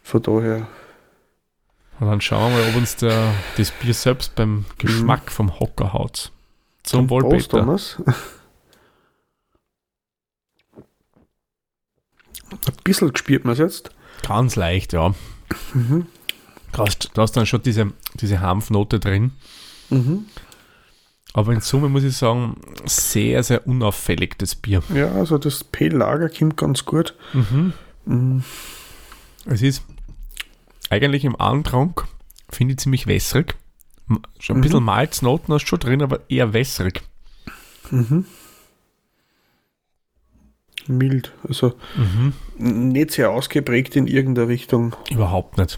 Von 0.03 0.21
daher. 0.21 0.67
Und 1.99 2.07
dann 2.07 2.21
schauen 2.21 2.53
wir 2.53 2.59
mal, 2.59 2.69
ob 2.69 2.75
uns 2.75 2.95
der, 2.95 3.33
das 3.57 3.71
Bier 3.71 3.93
selbst 3.93 4.35
beim 4.35 4.65
Geschmack 4.77 5.31
vom 5.31 5.59
Hocker 5.59 5.93
haut. 5.93 6.31
Zum 6.83 7.09
Wohl, 7.09 7.27
Peter. 7.27 7.59
Thomas. 7.59 8.01
Ein 12.51 12.73
bisschen 12.83 13.11
gespürt 13.11 13.45
man 13.45 13.53
es 13.53 13.59
jetzt. 13.59 13.91
Ganz 14.25 14.55
leicht, 14.55 14.93
ja. 14.93 15.13
Mhm. 15.73 16.07
Du 16.71 16.79
hast, 16.79 17.11
du 17.13 17.21
hast 17.21 17.31
dann 17.33 17.45
schon 17.45 17.61
diese, 17.63 17.91
diese 18.13 18.39
Hanfnote 18.39 18.99
drin. 18.99 19.31
Mhm. 19.89 20.25
Aber 21.33 21.53
in 21.53 21.61
Summe 21.61 21.89
muss 21.89 22.03
ich 22.03 22.15
sagen, 22.15 22.59
sehr, 22.85 23.43
sehr 23.43 23.67
unauffällig, 23.67 24.37
das 24.37 24.55
Bier. 24.55 24.81
Ja, 24.93 25.11
also 25.11 25.37
das 25.37 25.63
P-Lager 25.63 26.29
kommt 26.29 26.57
ganz 26.57 26.85
gut. 26.85 27.15
Mhm. 27.33 27.73
Mhm. 28.05 28.43
Es 29.45 29.61
ist 29.61 29.83
eigentlich 30.89 31.25
im 31.25 31.39
Antrank, 31.39 32.05
finde 32.49 32.73
ich 32.73 32.79
ziemlich 32.79 33.07
wässrig. 33.07 33.55
Schon 34.39 34.55
ein 34.55 34.59
Mhm. 34.59 34.61
bisschen 34.63 34.83
Malznoten 34.83 35.53
hast 35.53 35.63
du 35.63 35.67
schon 35.67 35.79
drin, 35.79 36.01
aber 36.01 36.21
eher 36.29 36.53
wässrig. 36.53 37.01
Mhm. 37.91 38.25
Mild, 40.87 41.33
also 41.47 41.73
Mhm. 41.97 42.33
nicht 42.89 43.11
sehr 43.11 43.29
ausgeprägt 43.31 43.95
in 43.97 44.07
irgendeiner 44.07 44.47
Richtung. 44.47 44.95
Überhaupt 45.11 45.57
nicht. 45.57 45.77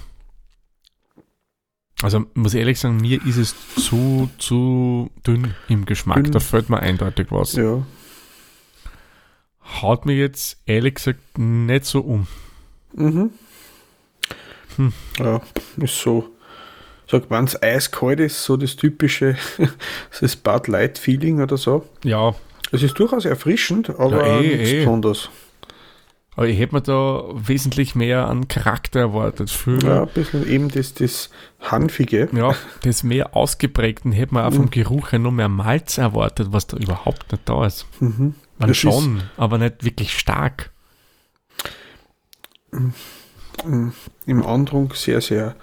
Also 2.04 2.25
muss 2.36 2.54
ich 2.54 2.60
ehrlich 2.60 2.80
sagen, 2.80 2.98
mir 2.98 3.20
ist 3.25 3.38
es 3.38 3.56
zu, 3.75 4.30
zu 4.38 5.10
dünn 5.25 5.56
im 5.68 5.86
Geschmack. 5.86 6.24
Dünn. 6.24 6.32
Da 6.32 6.39
fällt 6.39 6.70
mir 6.70 6.80
eindeutig 6.80 7.28
was. 7.32 7.54
Ja, 7.54 7.86
Haut 9.82 10.06
mir 10.06 10.16
jetzt 10.16 10.62
ehrlich 10.66 10.96
gesagt 10.96 11.38
nicht 11.38 11.86
so 11.86 12.01
um. 12.01 12.28
mhm. 12.94 13.32
Hm. 14.79 14.93
ja 15.19 15.41
ist 15.77 16.00
so. 16.00 16.29
Sag, 17.07 17.29
wenn 17.29 17.45
es 17.45 17.62
eiskalt 17.62 18.19
ist, 18.19 18.43
so 18.43 18.55
das 18.55 18.75
typische, 18.75 19.36
das 20.21 20.36
Bud 20.36 20.67
Light 20.67 20.98
Feeling 21.00 21.41
oder 21.41 21.57
so. 21.57 21.88
Ja, 22.03 22.36
Es 22.71 22.83
ist 22.83 22.98
durchaus 23.00 23.25
erfrischend, 23.25 23.89
aber 23.89 24.25
Ja, 24.27 24.39
eh, 24.39 24.48
nichts 24.57 24.69
eh. 24.69 24.77
besonders. 24.79 25.29
aber 26.36 26.48
ich 26.48 26.57
hätte 26.59 26.75
mir 26.75 26.81
da 26.81 27.24
wesentlich 27.33 27.95
mehr 27.95 28.27
an 28.27 28.48
Charakter 28.48 29.00
erwartet. 29.00 29.50
Für, 29.50 29.79
Ja, 29.79 29.88
ja. 29.95 30.01
ein 30.03 30.09
bisschen 30.09 30.48
eben 30.48 30.69
das, 30.69 30.93
das 30.93 31.29
Hanfige. 31.59 32.29
das 32.83 33.01
mehr 33.03 33.36
ausgeprägten 33.36 34.12
hätte 34.12 34.33
man 34.36 34.45
auch 34.45 34.53
vom 34.53 34.65
Mhm. 34.65 34.69
Geruch 34.71 35.12
her 35.12 35.19
noch 35.19 35.31
mehr 35.31 35.50
Malz 35.50 35.98
erwartet, 35.98 36.50
was 36.51 36.67
da 36.67 36.77
überhaupt 36.77 37.31
nicht 37.31 37.50
da 37.50 37.65
ist. 37.65 37.88
Mhm. 38.00 38.36
Man 38.59 38.67
Das 38.69 38.77
schon, 38.77 39.24
aber 39.36 39.57
nicht 39.57 39.83
wirklich 39.83 40.17
stark. 40.17 40.69
Mm, 42.71 42.89
Im 43.63 44.46
Andrang 44.46 44.94
sehr, 44.94 45.22
sehr 45.22 45.56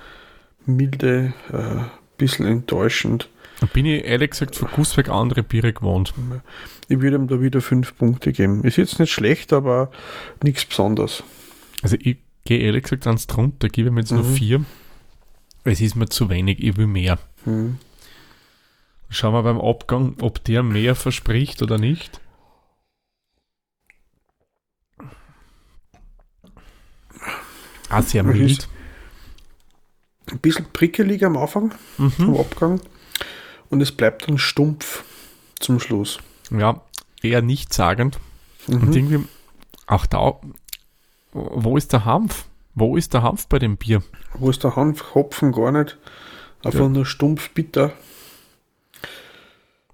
milde, 0.67 1.33
äh, 1.53 1.85
bisschen 2.19 2.47
enttäuschend. 2.47 3.29
Da 3.61 3.67
bin 3.67 3.87
ich 3.87 4.05
ehrlich 4.05 4.31
gesagt 4.33 4.57
für 4.57 4.67
Gussweg 4.67 5.09
andere 5.09 5.43
Biere 5.43 5.73
gewohnt. 5.73 6.13
Ich 6.89 7.01
würde 7.01 7.17
ihm 7.17 7.27
da 7.29 7.41
wieder 7.41 7.61
fünf 7.63 7.97
Punkte 7.97 8.33
geben. 8.33 8.65
Ist 8.65 8.77
jetzt 8.77 8.99
nicht 8.99 9.13
schlecht, 9.13 9.53
aber 9.53 9.91
nichts 10.43 10.65
Besonderes. 10.67 11.23
Also 11.83 11.97
ich 12.01 12.19
gehe 12.45 12.59
ehrlich 12.59 12.83
gesagt 12.85 13.07
ans 13.07 13.27
drunter, 13.27 13.69
gebe 13.69 13.91
mir 13.91 14.01
jetzt 14.01 14.13
nur 14.13 14.25
Mhm. 14.25 14.35
vier. 14.35 14.65
Es 15.65 15.81
ist 15.81 15.97
mir 15.97 16.07
zu 16.09 16.29
wenig, 16.29 16.63
ich 16.63 16.77
will 16.77 16.87
mehr. 16.87 17.19
Hm. 17.45 17.79
Schauen 19.09 19.33
wir 19.35 19.43
beim 19.43 19.61
Abgang, 19.61 20.17
ob 20.21 20.45
der 20.45 20.63
mehr 20.63 20.95
verspricht 20.95 21.63
oder 21.63 21.79
nicht. 21.79 22.21
Ah, 27.89 28.03
sehr 28.03 28.23
mild. 28.23 28.69
ein 30.29 30.39
bisschen 30.41 30.67
prickelig 30.73 31.25
am 31.25 31.37
Anfang 31.37 31.73
Mhm. 31.99 32.11
vom 32.11 32.37
Abgang 32.37 32.81
und 33.71 33.81
es 33.81 33.93
bleibt 33.93 34.29
dann 34.29 34.39
stumpf 34.39 35.05
zum 35.61 35.79
Schluss. 35.79 36.19
Ja, 36.51 36.81
eher 37.23 37.43
nichtssagend. 37.43 38.19
Mhm. 38.67 38.75
Und 38.83 38.97
irgendwie, 38.97 39.25
auch 39.87 40.05
da, 40.07 40.41
wo 41.33 41.77
ist 41.77 41.93
der 41.93 42.05
Hanf? 42.05 42.47
Wo 42.75 42.97
ist 42.97 43.15
der 43.15 43.23
Hanf 43.23 43.47
bei 43.47 43.59
dem 43.61 43.77
Bier? 43.77 44.03
Wo 44.35 44.51
ist 44.51 44.65
der 44.65 44.75
Hanf, 44.77 45.15
Hopfen 45.15 45.53
gar 45.53 45.71
nicht, 45.71 45.97
einfach 46.65 46.81
Ja. 46.81 46.89
nur 46.89 47.07
stumpf 47.07 47.51
bitter. 47.51 47.93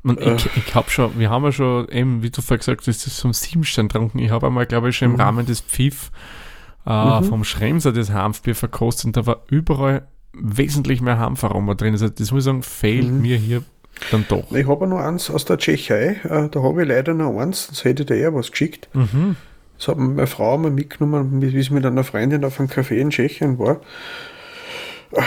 Man, 0.02 0.16
Äh. 0.18 0.34
ich, 0.34 0.48
ich 0.56 0.74
habe 0.74 0.90
schon, 0.90 1.18
wir 1.18 1.30
haben 1.30 1.44
ja 1.44 1.52
schon, 1.52 1.88
eben, 1.90 2.22
wie 2.22 2.30
du 2.30 2.40
vorher 2.42 2.58
gesagt 2.58 2.80
hast, 2.80 2.86
das 2.88 3.06
ist 3.06 3.20
vom 3.20 3.32
Siebenstein 3.32 3.86
getrunken. 3.88 4.18
Ich 4.18 4.30
habe 4.30 4.46
einmal, 4.48 4.66
glaube 4.66 4.88
ich, 4.88 4.96
schon 4.96 5.06
im 5.10 5.12
Mhm. 5.14 5.20
Rahmen 5.20 5.46
des 5.46 5.60
Pfiff 5.60 6.10
äh, 6.86 7.20
Mhm. 7.20 7.24
vom 7.24 7.44
Schremser 7.44 7.92
das 7.92 8.10
Hanfbier 8.10 8.54
verkostet 8.54 9.06
und 9.06 9.16
da 9.16 9.26
war 9.26 9.42
überall 9.48 10.06
wesentlich 10.34 11.00
mehr 11.00 11.18
Hanfaroma 11.18 11.74
drin. 11.74 11.92
Also 11.92 12.08
das 12.08 12.30
muss 12.32 12.40
ich 12.42 12.44
sagen, 12.46 12.62
fehlt 12.62 13.10
Mhm. 13.10 13.20
mir 13.22 13.36
hier 13.36 13.62
dann 14.10 14.24
doch. 14.28 14.50
Ich 14.52 14.66
habe 14.66 14.86
noch 14.86 14.98
eins 14.98 15.30
aus 15.30 15.44
der 15.44 15.58
Tschechei, 15.58 16.20
äh, 16.24 16.48
da 16.48 16.62
habe 16.62 16.82
ich 16.82 16.88
leider 16.88 17.14
noch 17.14 17.38
eins, 17.38 17.66
das 17.68 17.84
hätte 17.84 18.04
der 18.04 18.16
eher 18.16 18.34
was 18.34 18.50
geschickt. 18.50 18.88
Mhm. 18.94 19.36
Das 19.78 19.88
hat 19.88 19.98
mir 19.98 20.08
meine 20.08 20.26
Frau 20.26 20.56
mal 20.58 20.70
mitgenommen, 20.70 21.42
wie 21.42 21.62
sie 21.62 21.72
mit 21.74 21.84
einer 21.84 22.04
Freundin 22.04 22.44
auf 22.44 22.58
einem 22.60 22.68
Café 22.68 22.92
in 22.96 23.10
Tschechien 23.10 23.58
war. 23.58 23.80
Ah, 25.16 25.22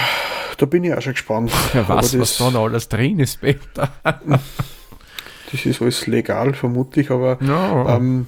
Da 0.57 0.65
bin 0.65 0.83
ich 0.85 0.93
auch 0.93 1.01
schon 1.01 1.13
gespannt. 1.13 1.51
Weiß, 1.73 1.87
was 1.89 2.11
das, 2.11 2.37
da 2.37 2.49
noch 2.49 2.63
alles 2.63 2.87
drin 2.89 3.19
ist, 3.19 3.41
Peter. 3.41 3.89
das 4.03 5.65
ist 5.65 5.81
alles 5.81 6.07
legal, 6.07 6.53
vermutlich, 6.53 7.11
aber 7.11 7.37
Ja. 7.41 7.97
ähm, 7.97 8.25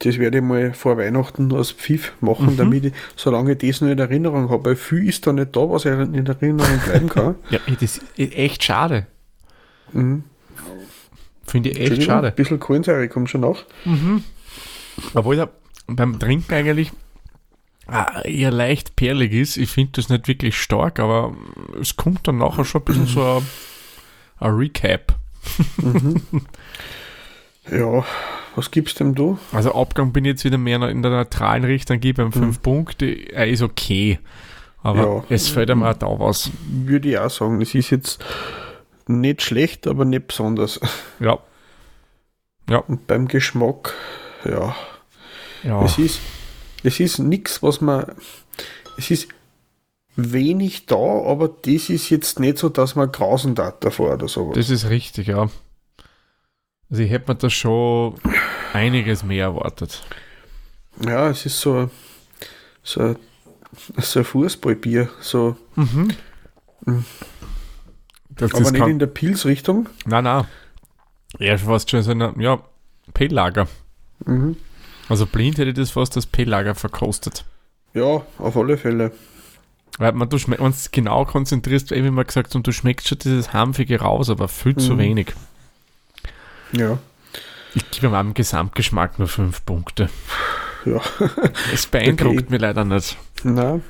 das 0.00 0.18
werde 0.18 0.38
ich 0.38 0.44
mal 0.44 0.72
vor 0.74 0.96
Weihnachten 0.96 1.52
als 1.54 1.72
Pfiff 1.72 2.12
machen, 2.20 2.52
Mhm. 2.52 2.56
damit 2.56 2.84
ich, 2.86 2.92
solange 3.16 3.52
ich 3.52 3.58
das 3.58 3.80
noch 3.80 3.88
in 3.90 3.98
Erinnerung 3.98 4.48
habe. 4.50 4.64
Weil 4.70 4.76
viel 4.76 5.08
ist 5.08 5.26
da 5.26 5.32
nicht 5.32 5.54
da, 5.56 5.60
was 5.68 5.84
in 5.84 6.26
Erinnerung 6.26 6.78
bleiben 6.84 7.08
kann. 7.08 7.34
ja, 7.50 7.58
das 7.80 7.98
ist 8.16 8.34
echt 8.34 8.62
schade. 8.64 9.06
Mhm. 9.92 10.24
Finde 11.46 11.70
ich 11.70 11.80
echt 11.80 12.02
schade. 12.02 12.28
Ein 12.28 12.34
bisschen 12.34 12.60
Kohlensäure 12.60 13.08
kommt 13.08 13.30
schon 13.30 13.40
nach. 13.40 13.64
Obwohl 15.14 15.38
er 15.38 15.50
beim 15.86 16.18
Trinken 16.18 16.52
eigentlich 16.52 16.92
ah, 17.86 18.20
eher 18.20 18.50
leicht 18.50 18.96
perlig 18.96 19.32
ist. 19.32 19.56
Ich 19.56 19.70
finde 19.70 19.92
das 19.94 20.10
nicht 20.10 20.28
wirklich 20.28 20.60
stark, 20.60 21.00
aber 21.00 21.34
es 21.80 21.96
kommt 21.96 22.28
dann 22.28 22.36
nachher 22.38 22.64
schon 22.66 22.82
ein 22.82 22.84
bisschen 22.84 23.06
so 23.06 23.22
ein, 23.38 23.46
ein 24.46 24.54
Recap. 24.54 25.14
Ja, 27.70 28.04
was 28.56 28.70
gibst 28.70 28.98
dem 29.00 29.14
du? 29.14 29.38
Also 29.52 29.74
Abgang 29.74 30.12
bin 30.12 30.24
ich 30.24 30.30
jetzt 30.30 30.44
wieder 30.44 30.58
mehr 30.58 30.82
in 30.88 31.02
der 31.02 31.10
neutralen 31.12 31.64
Richtung, 31.64 32.00
gebe 32.00 32.22
ihm 32.22 32.32
5 32.32 32.62
Punkte. 32.62 33.06
Er 33.06 33.46
ist 33.48 33.62
okay. 33.62 34.18
Aber 34.82 35.00
Ja. 35.02 35.24
es 35.28 35.48
fällt 35.48 35.70
ihm 35.70 35.82
auch 35.82 35.94
da 35.94 36.06
was. 36.18 36.50
Würde 36.66 37.08
ich 37.10 37.18
auch 37.18 37.30
sagen. 37.30 37.60
Es 37.60 37.74
ist 37.74 37.90
jetzt 37.90 38.24
nicht 39.06 39.42
schlecht, 39.42 39.86
aber 39.86 40.04
nicht 40.04 40.28
besonders. 40.28 40.80
Ja. 41.20 41.38
Und 42.86 43.06
beim 43.06 43.28
Geschmack, 43.28 43.94
ja, 44.44 44.74
Ja. 45.62 45.82
es 45.84 45.96
ist, 45.98 46.20
es 46.82 47.00
ist 47.00 47.18
nichts, 47.18 47.62
was 47.62 47.80
man, 47.80 48.04
es 48.98 49.10
ist 49.10 49.28
wenig 50.16 50.84
da, 50.86 50.96
aber 50.96 51.48
das 51.48 51.88
ist 51.88 52.10
jetzt 52.10 52.40
nicht 52.40 52.58
so, 52.58 52.68
dass 52.68 52.94
man 52.94 53.10
grausen 53.10 53.54
darf 53.54 53.78
davor 53.80 54.14
oder 54.14 54.28
sowas. 54.28 54.54
Das 54.56 54.68
ist 54.68 54.90
richtig, 54.90 55.28
ja. 55.28 55.48
Also 56.90 57.02
ich 57.02 57.10
hätte 57.10 57.30
mir 57.30 57.36
da 57.36 57.50
schon 57.50 58.14
einiges 58.72 59.22
mehr 59.22 59.44
erwartet. 59.46 60.02
ja, 61.04 61.28
es 61.30 61.44
ist 61.46 61.60
so, 61.60 61.90
so, 62.82 63.00
ein- 63.00 63.16
so 63.98 64.20
ein 64.20 64.24
Fußballbier, 64.24 65.08
so, 65.20 65.56
Mhm. 65.76 66.08
Das, 68.30 68.52
aber 68.54 68.62
das 68.62 68.72
nicht 68.72 68.86
in 68.86 68.98
der 68.98 69.06
Pilzrichtung. 69.08 69.88
nein, 70.06 70.24
nein. 70.24 70.44
Er 71.38 71.56
ist 71.56 71.64
fast 71.64 71.90
schon 71.90 72.02
so 72.02 72.12
ein, 72.12 72.40
ja, 72.40 72.58
P-Lager. 73.12 73.66
Mhm. 74.24 74.56
Also 75.08 75.26
blind 75.26 75.58
hätte 75.58 75.70
ich 75.70 75.76
das 75.76 75.90
fast 75.90 76.16
als 76.16 76.26
P-Lager 76.26 76.74
verkostet. 76.74 77.44
Ja, 77.94 78.22
auf 78.38 78.56
alle 78.56 78.78
Fälle. 78.78 79.12
Weil 79.98 80.12
man, 80.12 80.28
du 80.28 80.38
wenn 80.46 80.56
du 80.72 80.72
genau 80.92 81.24
konzentrierst, 81.24 81.90
wie 81.90 81.96
immer 81.96 82.24
gesagt, 82.24 82.54
und 82.54 82.66
du 82.66 82.72
schmeckst 82.72 83.08
schon 83.08 83.18
dieses 83.18 83.52
Hanfige 83.52 84.00
raus, 84.00 84.30
aber 84.30 84.48
viel 84.48 84.76
zu 84.76 84.94
Mhm. 84.94 84.98
wenig. 84.98 85.34
Ja, 86.72 86.98
Ich 87.74 87.90
gebe 87.90 88.16
am 88.16 88.34
Gesamtgeschmack 88.34 89.18
nur 89.18 89.28
fünf 89.28 89.64
Punkte. 89.64 90.08
ja. 90.84 91.00
Es 91.72 91.86
beeindruckt 91.86 92.38
Okay. 92.38 92.46
mich 92.50 92.60
leider 92.60 92.84
nicht. 92.84 93.16
Nein. 93.44 93.82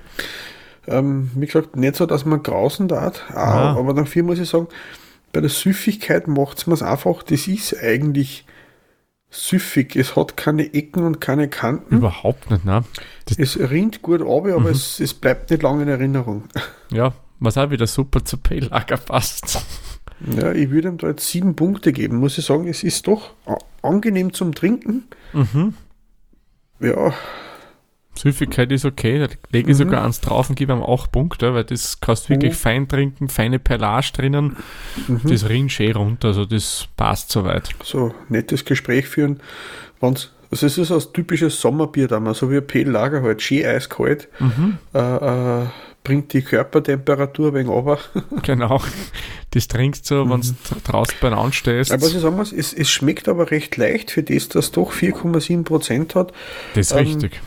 Ähm, 0.87 1.31
wie 1.35 1.47
gesagt, 1.47 1.77
nicht 1.77 1.97
so, 1.97 2.07
dass 2.07 2.25
man 2.25 2.43
grausen 2.43 2.89
darf, 2.89 3.23
Ah. 3.35 3.75
aber 3.79 3.93
dafür 3.95 4.23
muss 4.23 4.39
ich 4.39 4.49
sagen, 4.49 4.69
bei 5.33 5.41
der 5.41 5.51
Süffigkeit 5.51 6.27
macht 6.29 6.59
es 6.59 6.67
mir 6.67 6.81
einfach, 6.83 7.23
das 7.23 7.47
ist 7.47 7.77
eigentlich 7.83 8.47
süffig. 9.31 9.95
Es 9.97 10.17
hat 10.17 10.39
keine 10.39 10.73
Ecken 10.73 11.03
und 11.05 11.21
keine 11.21 11.49
Kanten. 11.49 11.97
Überhaupt 11.99 12.51
nicht, 12.51 12.65
ne? 12.65 12.83
Es 13.37 13.59
rinnt 13.59 14.01
gut 14.01 14.23
ab, 14.23 14.29
aber 14.29 14.61
Mhm. 14.61 14.67
es, 14.69 15.01
es 15.01 15.13
bleibt 15.13 15.51
nicht 15.51 15.63
lange 15.63 15.83
in 15.83 15.89
Erinnerung. 15.89 16.45
Ja, 16.91 17.13
was 17.39 17.59
auch 17.59 17.69
wieder 17.71 17.87
super 17.87 18.25
zu 18.25 18.39
P-Lager 18.39 18.97
passt. 18.97 19.63
Ja, 20.37 20.53
ich 20.53 20.71
würde 20.71 20.89
ihm 20.89 20.99
da 20.99 21.09
jetzt 21.09 21.29
sieben 21.29 21.55
Punkte 21.57 21.93
geben, 21.93 22.17
muss 22.19 22.39
ich 22.39 22.45
sagen. 22.45 22.67
Es 22.69 22.83
ist 22.83 23.07
doch 23.07 23.35
angenehm 23.83 24.33
zum 24.33 24.55
Trinken. 24.55 25.05
Mhm. 25.33 25.75
Ja, 26.81 27.13
Süffigkeit 28.17 28.73
ist 28.73 28.85
okay, 28.85 29.21
da 29.21 29.27
lege 29.53 29.71
ich 29.71 29.77
Mhm. 29.79 29.85
sogar 29.85 30.05
eins 30.05 30.21
drauf 30.21 30.49
und 30.51 30.57
gebe 30.57 30.73
ihm 30.73 30.83
acht 30.83 31.13
Punkte, 31.13 31.55
weil 31.55 31.63
das 31.65 32.01
kannst 32.01 32.25
du 32.27 32.31
wirklich 32.31 32.53
Mhm. 32.53 32.57
fein 32.57 32.89
trinken, 32.89 33.29
feine 33.29 33.59
Perlage 33.61 34.11
drinnen, 34.13 34.57
mhm. 35.07 35.21
das 35.25 35.49
rinnt 35.49 35.71
schön 35.71 35.95
runter, 35.95 36.29
also 36.29 36.45
das 36.45 36.89
passt 36.97 37.31
soweit. 37.31 37.69
so 37.85 38.13
nettes 38.29 38.65
Gespräch 38.65 39.07
führen. 39.07 39.41
Wenn's, 40.01 40.33
also 40.51 40.67
es 40.67 40.79
ist 40.79 40.91
ein 40.91 41.03
typisches 41.13 41.61
Sommerbier 41.61 42.09
damals, 42.09 42.39
so 42.39 42.51
wie 42.51 42.57
ein 42.57 42.67
Pale 42.67 42.91
Lager 42.91 43.23
halt, 43.23 43.41
schön 43.41 43.65
eiskalt. 43.65 44.29
Mhm. 44.41 44.79
äh, 44.95 44.99
äh, 45.63 45.67
bringt 46.05 46.33
die 46.33 46.43
Körpertemperatur 46.43 47.53
wegen 47.55 47.69
runter. 47.69 47.99
Genau. 48.43 48.81
Das 49.51 49.67
trinkst 49.69 50.11
du, 50.11 50.29
wenn 50.29 50.41
du 50.43 50.55
draußen 50.85 51.15
beieinander 51.21 51.53
stehst. 51.53 51.91
Mhm. 51.91 51.95
Aber 51.95 52.03
was 52.05 52.15
ich 52.15 52.21
sagen 52.21 52.37
muss, 52.37 52.53
es, 52.53 52.73
es 52.75 52.91
schmeckt 52.91 53.29
aber 53.29 53.51
recht 53.51 53.77
leicht 53.77 54.11
für 54.11 54.23
das, 54.23 54.49
dass 54.49 54.67
es 54.67 54.73
doch 54.73 54.93
4,7% 54.93 56.15
hat. 56.15 56.33
das 56.75 56.91
ist 56.91 56.93
ähm, 56.93 56.99
richtig. 56.99 57.41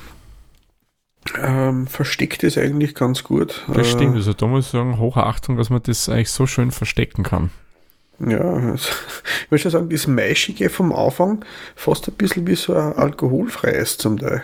Ähm, 1.37 1.85
versteckt 1.87 2.43
es 2.43 2.57
eigentlich 2.57 2.95
ganz 2.95 3.23
gut. 3.23 3.63
Das 3.67 3.87
Äh, 3.87 3.91
stimmt. 3.91 4.15
Also 4.15 4.33
da 4.33 4.47
muss 4.47 4.65
ich 4.65 4.71
sagen, 4.71 4.97
hohe 4.97 5.17
Achtung, 5.23 5.57
dass 5.57 5.69
man 5.69 5.81
das 5.83 6.09
eigentlich 6.09 6.31
so 6.31 6.47
schön 6.47 6.71
verstecken 6.71 7.23
kann. 7.23 7.51
Ja, 8.19 8.73
es- 8.73 8.89
ich 9.45 9.51
würde 9.51 9.61
schon 9.61 9.71
sagen, 9.71 9.89
das 9.89 10.07
Maischige 10.07 10.69
vom 10.69 10.91
Anfang 10.93 11.45
fast 11.75 12.07
ein 12.07 12.15
bisschen 12.15 12.47
wie 12.47 12.55
so 12.55 12.73
ein 12.75 12.93
alkoholfreies 12.93 13.97
zum 13.97 14.17
Teil. 14.17 14.43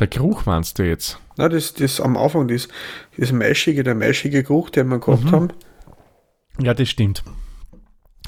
Der 0.00 0.06
Geruch 0.06 0.46
meinst 0.46 0.78
du 0.78 0.82
jetzt? 0.82 1.18
Na, 1.36 1.48
das, 1.48 1.74
das 1.74 2.00
am 2.00 2.16
Anfang, 2.16 2.48
das, 2.48 2.68
das 3.16 3.32
Maischige, 3.32 3.82
der 3.84 3.94
maischige 3.94 4.42
Geruch, 4.42 4.70
den 4.70 4.88
wir 4.88 4.98
gehabt 4.98 5.24
Mhm. 5.24 5.30
haben, 5.32 5.48
Ja, 6.60 6.74
das 6.74 6.88
stimmt. 6.88 7.22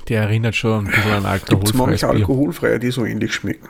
Der 0.09 0.23
erinnert 0.23 0.55
schon 0.57 0.87
ein 0.87 0.91
bisschen 0.93 1.11
an 1.13 1.27
alkoholfreies 1.27 1.75
manche 1.75 2.07
Bier. 2.07 2.15
alkoholfreie, 2.17 2.79
die 2.79 2.91
so 2.91 3.05
ähnlich 3.05 3.35
schmecken. 3.35 3.69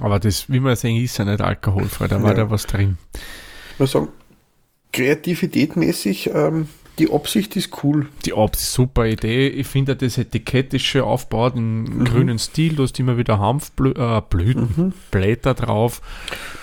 Aber 0.00 0.18
das, 0.18 0.48
wie 0.50 0.60
man 0.60 0.74
sehen, 0.76 0.96
ist 1.02 1.18
ja 1.18 1.24
nicht 1.24 1.40
alkoholfrei, 1.40 2.08
da 2.08 2.22
war 2.22 2.30
Ja. 2.30 2.44
da 2.44 2.50
was 2.50 2.66
drin. 2.66 2.96
Ich 3.74 3.78
muss 3.78 3.92
sagen, 3.92 4.08
kreativitätmäßig, 4.92 6.30
ähm, 6.34 6.68
die 6.98 7.10
Absicht 7.10 7.56
ist 7.56 7.82
cool. 7.82 8.08
Die 8.26 8.32
Obst, 8.34 8.72
super 8.72 9.06
Idee. 9.06 9.48
Ich 9.48 9.66
finde, 9.66 9.96
das 9.96 10.18
Etikett 10.18 10.74
ist 10.74 10.82
schön 10.82 11.02
aufgebaut 11.02 11.54
in 11.56 11.82
Mhm. 11.84 12.04
grünen 12.04 12.38
Stil. 12.38 12.74
Du 12.76 12.82
hast 12.82 12.98
immer 12.98 13.16
wieder 13.16 13.38
Hanfblüten, 13.38 13.96
äh, 13.96 14.80
Mhm. 14.80 14.92
Blätter 15.10 15.54
drauf. 15.54 16.02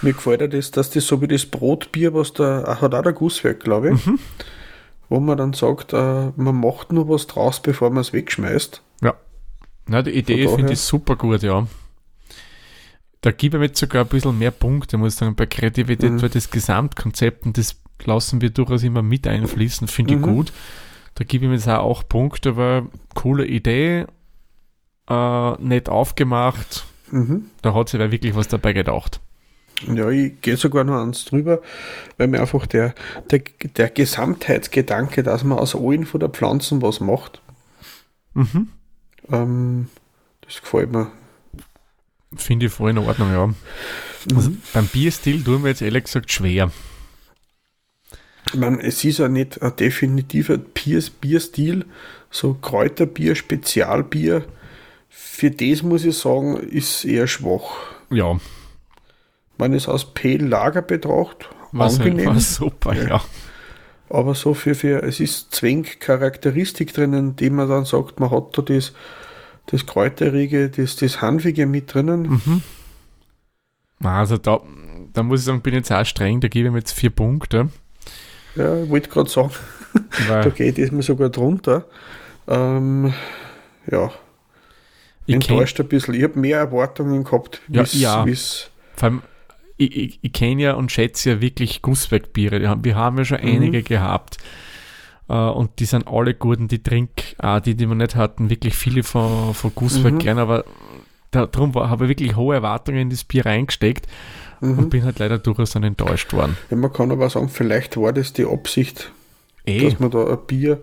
Mir 0.01 0.13
gefällt 0.13 0.41
ja 0.41 0.47
das, 0.47 0.69
dass 0.71 0.89
das 0.91 1.07
so 1.07 1.21
wie 1.21 1.27
das 1.27 1.45
Brotbier, 1.45 2.13
was 2.13 2.33
da 2.33 2.63
ach, 2.67 2.81
hat 2.81 2.93
auch 2.93 3.01
der 3.01 3.13
Gusswerk, 3.13 3.61
glaube 3.61 3.93
ich, 3.93 4.05
Mhm. 4.05 4.19
wo 5.09 5.19
man 5.19 5.37
dann 5.37 5.53
sagt, 5.53 5.93
äh, 5.93 6.31
man 6.35 6.55
macht 6.59 6.91
nur 6.91 7.09
was 7.09 7.25
draus, 7.27 7.59
bevor 7.61 7.89
man 7.89 8.01
es 8.01 8.13
wegschmeißt. 8.13 8.81
Na, 9.89 10.01
die 10.01 10.11
Idee 10.11 10.49
finde 10.49 10.73
ich 10.73 10.81
super 10.81 11.15
gut, 11.15 11.43
ja. 11.43 11.65
Da 13.21 13.31
gebe 13.31 13.55
ich 13.55 13.59
mir 13.61 13.65
jetzt 13.67 13.79
sogar 13.79 14.03
ein 14.03 14.09
bisschen 14.09 14.37
mehr 14.37 14.51
Punkte, 14.51 14.97
muss 14.97 15.13
ich 15.13 15.19
sagen, 15.19 15.33
bei 15.33 15.45
Kreativität, 15.45 16.11
Mhm. 16.11 16.21
weil 16.21 16.27
das 16.29 16.51
Gesamtkonzept 16.51 17.45
und 17.45 17.57
das 17.57 17.77
lassen 18.05 18.41
wir 18.41 18.49
durchaus 18.49 18.83
immer 18.83 19.01
mit 19.01 19.27
einfließen, 19.27 19.87
finde 19.87 20.13
ich 20.15 20.19
Mhm. 20.19 20.23
gut. 20.23 20.53
Da 21.15 21.23
gebe 21.23 21.45
ich 21.45 21.49
mir 21.49 21.55
jetzt 21.55 21.67
auch 21.67 22.07
Punkte, 22.07 22.55
weil 22.57 22.83
coole 23.15 23.45
Idee, 23.45 24.05
äh, 25.09 25.51
nett 25.61 25.89
aufgemacht, 25.89 26.85
Mhm. 27.11 27.45
da 27.61 27.73
hat 27.73 27.89
sich 27.89 27.99
wer 27.99 28.11
wirklich 28.11 28.35
was 28.35 28.47
dabei 28.47 28.73
gedacht. 28.73 29.19
Ja, 29.93 30.09
ich 30.09 30.41
gehe 30.41 30.57
sogar 30.57 30.83
noch 30.83 30.99
eins 31.01 31.25
drüber, 31.25 31.61
weil 32.17 32.27
mir 32.27 32.41
einfach 32.41 32.65
der, 32.65 32.95
der, 33.29 33.41
der 33.77 33.89
Gesamtheitsgedanke, 33.89 35.21
dass 35.23 35.43
man 35.43 35.59
aus 35.59 35.75
allen 35.75 36.05
von 36.05 36.19
der 36.19 36.29
Pflanzen 36.29 36.81
was 36.81 36.99
macht, 36.99 37.41
Mhm. 38.33 38.69
ähm, 39.31 39.87
das 40.41 40.61
gefällt 40.61 40.91
mir. 40.91 41.11
Finde 42.35 42.65
ich 42.65 42.71
voll 42.73 42.89
in 42.91 42.97
Ordnung, 42.97 43.31
ja. 43.31 43.53
Also 44.35 44.49
Mhm. 44.51 44.61
beim 44.73 44.87
Bierstil 44.87 45.43
tun 45.43 45.63
wir 45.63 45.69
jetzt 45.69 45.81
ehrlich 45.81 46.03
gesagt 46.05 46.31
schwer. 46.31 46.71
Ich 48.53 48.59
meine, 48.59 48.81
es 48.81 49.03
ist 49.03 49.19
ja 49.19 49.27
nicht 49.27 49.61
ein 49.61 49.75
definitiver 49.75 50.57
Bierstil, 50.57 51.85
so 52.31 52.53
Kräuterbier, 52.53 53.35
Spezialbier. 53.35 54.45
Für 55.09 55.51
das 55.51 55.83
muss 55.83 56.05
ich 56.05 56.17
sagen, 56.17 56.57
ist 56.57 57.05
eher 57.05 57.27
schwach. 57.27 57.75
Ja. 58.09 58.39
Wenn 59.57 59.73
ich 59.73 59.83
es 59.83 59.89
aus 59.89 60.13
Pale-Lager 60.13 60.81
betrachte, 60.81 61.47
Was 61.71 61.99
angenehm. 61.99 62.27
war 62.27 62.39
super, 62.39 62.93
ja. 62.93 63.21
Aber 64.09 64.35
so 64.35 64.53
für, 64.53 64.75
für 64.75 65.03
es 65.03 65.19
ist 65.19 65.53
zwingend 65.53 65.99
Charakteristik 65.99 66.93
drinnen, 66.93 67.35
die 67.35 67.49
man 67.49 67.67
dann 67.67 67.85
sagt, 67.85 68.19
man 68.19 68.31
hat 68.31 68.57
da 68.57 68.61
das, 68.61 68.93
das 69.65 69.85
Kräuterige, 69.85 70.69
das, 70.69 70.95
das 70.95 71.21
Hanfige 71.21 71.65
mit 71.65 71.93
drinnen. 71.93 72.41
Mhm. 72.45 72.61
Also 74.03 74.37
da, 74.37 74.61
da 75.11 75.23
muss 75.23 75.41
ich 75.41 75.45
sagen, 75.45 75.61
bin 75.61 75.73
ich 75.73 75.79
jetzt 75.79 75.91
auch 75.91 76.05
streng, 76.05 76.39
da 76.39 76.47
gebe 76.47 76.67
ich 76.67 76.71
mir 76.71 76.79
jetzt 76.79 76.93
vier 76.93 77.09
Punkte. 77.09 77.69
Ja, 78.57 78.83
ich 78.83 78.89
wollte 78.89 79.09
gerade 79.09 79.29
sagen, 79.29 79.51
da 79.93 80.43
Weil 80.45 80.51
geht 80.51 80.77
es 80.79 80.91
mir 80.91 81.03
sogar 81.03 81.29
drunter. 81.29 81.85
Ähm, 82.47 83.13
ja, 83.89 84.11
ich 85.25 85.35
enttäuscht 85.35 85.79
ein 85.79 85.87
bisschen. 85.87 86.13
Ich 86.13 86.23
habe 86.23 86.39
mehr 86.39 86.59
Erwartungen 86.59 87.23
gehabt, 87.23 87.61
Ja, 87.67 87.81
wie's, 87.83 87.99
ja. 87.99 88.25
wie's, 88.25 88.69
vor 88.95 89.09
allem, 89.09 89.21
ich, 89.77 89.95
ich, 89.95 90.19
ich 90.21 90.33
kenne 90.33 90.61
ja 90.63 90.73
und 90.73 90.91
schätze 90.91 91.31
ja 91.31 91.41
wirklich 91.41 91.81
Gussbergbiere. 91.81 92.59
Wir 92.83 92.95
haben- 92.95 93.17
ja 93.17 93.25
schon 93.25 93.41
Mhm. 93.41 93.47
einige 93.47 93.83
gehabt. 93.83 94.37
Äh, 95.29 95.33
und 95.33 95.79
die 95.79 95.85
sind 95.85 96.07
alle 96.07 96.33
gut 96.33 96.59
und 96.59 96.71
die 96.71 96.81
trink, 96.81 97.09
auch 97.39 97.59
die, 97.59 97.75
die 97.75 97.85
wir 97.87 97.95
nicht 97.95 98.15
hatten, 98.15 98.49
wirklich 98.49 98.75
viele 98.75 99.03
von, 99.03 99.53
von 99.53 99.71
Gussberg 99.75 100.13
Mhm. 100.15 100.19
gern, 100.19 100.39
aber 100.39 100.63
darum 101.31 101.75
war- 101.75 101.89
habe 101.89 102.05
ich 102.05 102.09
wirklich 102.09 102.35
hohe 102.37 102.55
Erwartungen 102.55 102.99
in 102.99 103.09
das 103.09 103.25
Bier 103.25 103.45
reingesteckt 103.45 104.07
und 104.61 104.77
mhm. 104.77 104.89
bin 104.89 105.03
halt 105.03 105.19
leider 105.19 105.37
durchaus 105.37 105.71
dann 105.71 105.83
enttäuscht 105.83 106.33
worden. 106.33 106.57
ja, 106.69 106.77
man 106.77 106.91
kann 106.93 107.11
aber 107.11 107.29
sagen, 107.29 107.49
vielleicht 107.49 107.97
war 107.97 108.13
das 108.13 108.33
die 108.33 108.45
Absicht, 108.45 109.11
Eh, 109.65 109.83
dass 109.89 109.99
man 109.99 110.09
da 110.11 110.25
ein 110.25 110.37
Bier, 110.47 110.81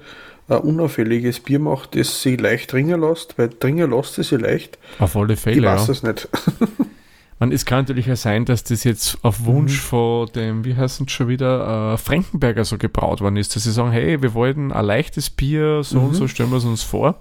ein 0.49 0.59
unauffälliges 0.59 1.41
Bier 1.41 1.59
macht, 1.59 1.97
das 1.97 2.21
sich 2.21 2.39
leicht 2.39 2.71
dringen 2.73 3.01
lässt, 3.01 3.39
weil 3.39 3.49
dringen 3.49 3.91
lässt 3.91 4.19
es 4.19 4.29
sich 4.29 4.41
leicht. 4.41 4.79
auf 4.99 5.17
alle 5.17 5.33
Ich 5.35 5.41
Fälle. 5.41 5.67
weiß 5.67 5.87
Ja. 5.87 5.93
es 5.93 6.03
nicht. 6.03 6.29
Man, 7.41 7.51
es 7.51 7.65
kann 7.65 7.79
natürlich 7.81 8.11
auch 8.13 8.17
sein, 8.17 8.45
dass 8.45 8.63
das 8.63 8.85
jetzt 8.85 9.19
auf 9.23 9.41
Mhm. 9.41 9.47
Wunsch 9.47 9.81
von 9.81 10.29
dem, 10.37 10.65
wie 10.65 10.77
heißt 10.77 11.01
es 11.01 11.11
schon 11.11 11.27
wieder, 11.29 11.95
äh, 11.95 11.99
Frankenberger 11.99 12.65
so 12.65 12.79
gebraut 12.79 13.21
worden 13.23 13.37
ist, 13.37 13.57
dass 13.57 13.65
sie 13.65 13.73
sagen, 13.73 13.91
hey, 13.91 14.23
wir 14.23 14.35
wollten 14.35 14.71
ein 14.71 14.85
leichtes 14.85 15.31
Bier, 15.31 15.83
so 15.83 15.99
und 15.99 16.11
Mhm. 16.11 16.15
so 16.15 16.29
stellen 16.29 16.51
wir 16.51 16.59
es 16.59 16.65
uns 16.65 16.83
vor. 16.85 17.17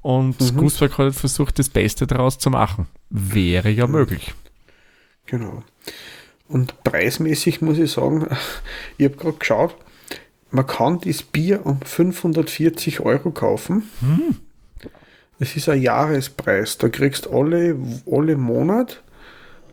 Und 0.00 0.40
Mhm. 0.40 0.56
Gussberg 0.56 0.92
hat 0.92 0.98
halt 0.98 1.14
versucht, 1.14 1.58
das 1.58 1.68
Beste 1.68 2.06
daraus 2.06 2.38
zu 2.38 2.48
machen. 2.48 2.86
Wäre 3.10 3.68
ja 3.68 3.86
möglich. 3.86 4.32
Genau. 5.30 5.62
Und 6.48 6.82
preismäßig 6.82 7.62
muss 7.62 7.78
ich 7.78 7.92
sagen, 7.92 8.26
ich 8.98 9.04
habe 9.06 9.16
gerade 9.16 9.38
geschaut, 9.38 9.76
man 10.50 10.66
kann 10.66 11.00
das 11.00 11.22
Bier 11.22 11.64
um 11.64 11.80
540 11.80 13.00
Euro 13.00 13.30
kaufen. 13.30 13.88
Hm. 14.00 14.36
Es 15.38 15.54
ist 15.56 15.68
ein 15.68 15.80
Jahrespreis. 15.80 16.76
Da 16.78 16.88
kriegst 16.88 17.26
du 17.26 17.30
alle, 17.30 17.76
alle 18.10 18.36
Monat 18.36 19.02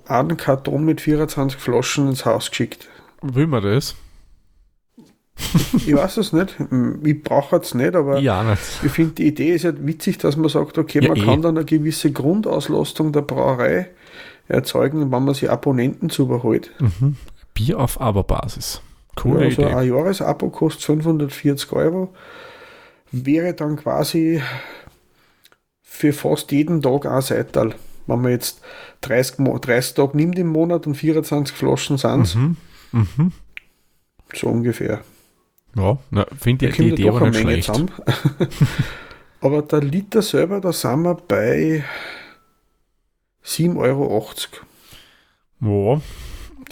einen 0.05 0.37
Karton 0.37 0.85
mit 0.85 1.01
24 1.01 1.59
Flaschen 1.59 2.07
ins 2.07 2.25
Haus 2.25 2.51
geschickt. 2.51 2.87
Will 3.21 3.47
man 3.47 3.63
das? 3.63 3.95
Ich 5.85 5.93
weiß 5.95 6.17
es 6.17 6.33
nicht. 6.33 6.55
Ich 7.03 7.21
brauche 7.23 7.57
es 7.57 7.73
nicht, 7.73 7.95
aber 7.95 8.19
Ja, 8.19 8.43
nicht. 8.43 8.61
ich 8.83 8.91
finde 8.91 9.13
die 9.15 9.27
Idee 9.27 9.53
ist 9.55 9.63
ja 9.63 9.73
witzig, 9.85 10.17
dass 10.19 10.35
man 10.37 10.49
sagt, 10.49 10.77
okay, 10.77 10.99
Ja, 11.01 11.09
man 11.09 11.17
eh. 11.17 11.25
kann 11.25 11.41
dann 11.41 11.57
eine 11.57 11.65
gewisse 11.65 12.11
Grundauslastung 12.11 13.11
der 13.11 13.21
Brauerei 13.21 13.89
erzeugen, 14.47 15.11
wenn 15.11 15.23
man 15.23 15.33
sich 15.33 15.49
Abonnenten 15.49 16.09
zubeholt. 16.09 16.71
Mhm. 16.79 17.17
Bier 17.53 17.79
auf 17.79 17.99
Aberbasis. 17.99 18.81
Coole 19.15 19.45
also 19.45 19.61
Idee. 19.63 19.73
ein 19.73 19.87
Jahresabo 19.87 20.49
kostet 20.49 20.83
540 20.83 21.71
Euro. 21.73 22.13
Wäre 23.11 23.53
dann 23.53 23.75
quasi 23.77 24.41
für 25.81 26.13
fast 26.13 26.51
jeden 26.51 26.81
Tag 26.81 27.05
ein 27.05 27.21
Seital. 27.21 27.73
Wenn 28.05 28.21
man 28.21 28.31
jetzt 28.31 28.61
30, 29.01 29.39
Mo- 29.39 29.57
30 29.57 29.95
Tage 29.95 30.15
nimmt 30.17 30.37
im 30.37 30.47
Monat 30.47 30.85
und 30.87 30.95
24 30.95 31.55
Flaschen 31.55 31.97
sind 31.97 32.35
Mhm. 32.35 32.57
Mhm. 32.91 33.31
so 34.33 34.47
ungefähr. 34.47 35.01
Ja, 35.75 35.97
finde 36.39 36.67
ich 36.67 36.75
die 36.75 36.89
Idee 36.89 37.05
ja 37.05 37.11
aber 37.11 37.29
nicht 37.29 37.39
schlecht. 37.39 37.71
Aber 39.41 39.61
der 39.61 39.81
Liter 39.81 40.23
selber, 40.23 40.59
da 40.59 40.73
sind 40.73 41.03
wir 41.03 41.13
bei 41.13 41.83
7,80 43.47 43.77
Euro. 43.77 44.25
Ja, 45.61 46.01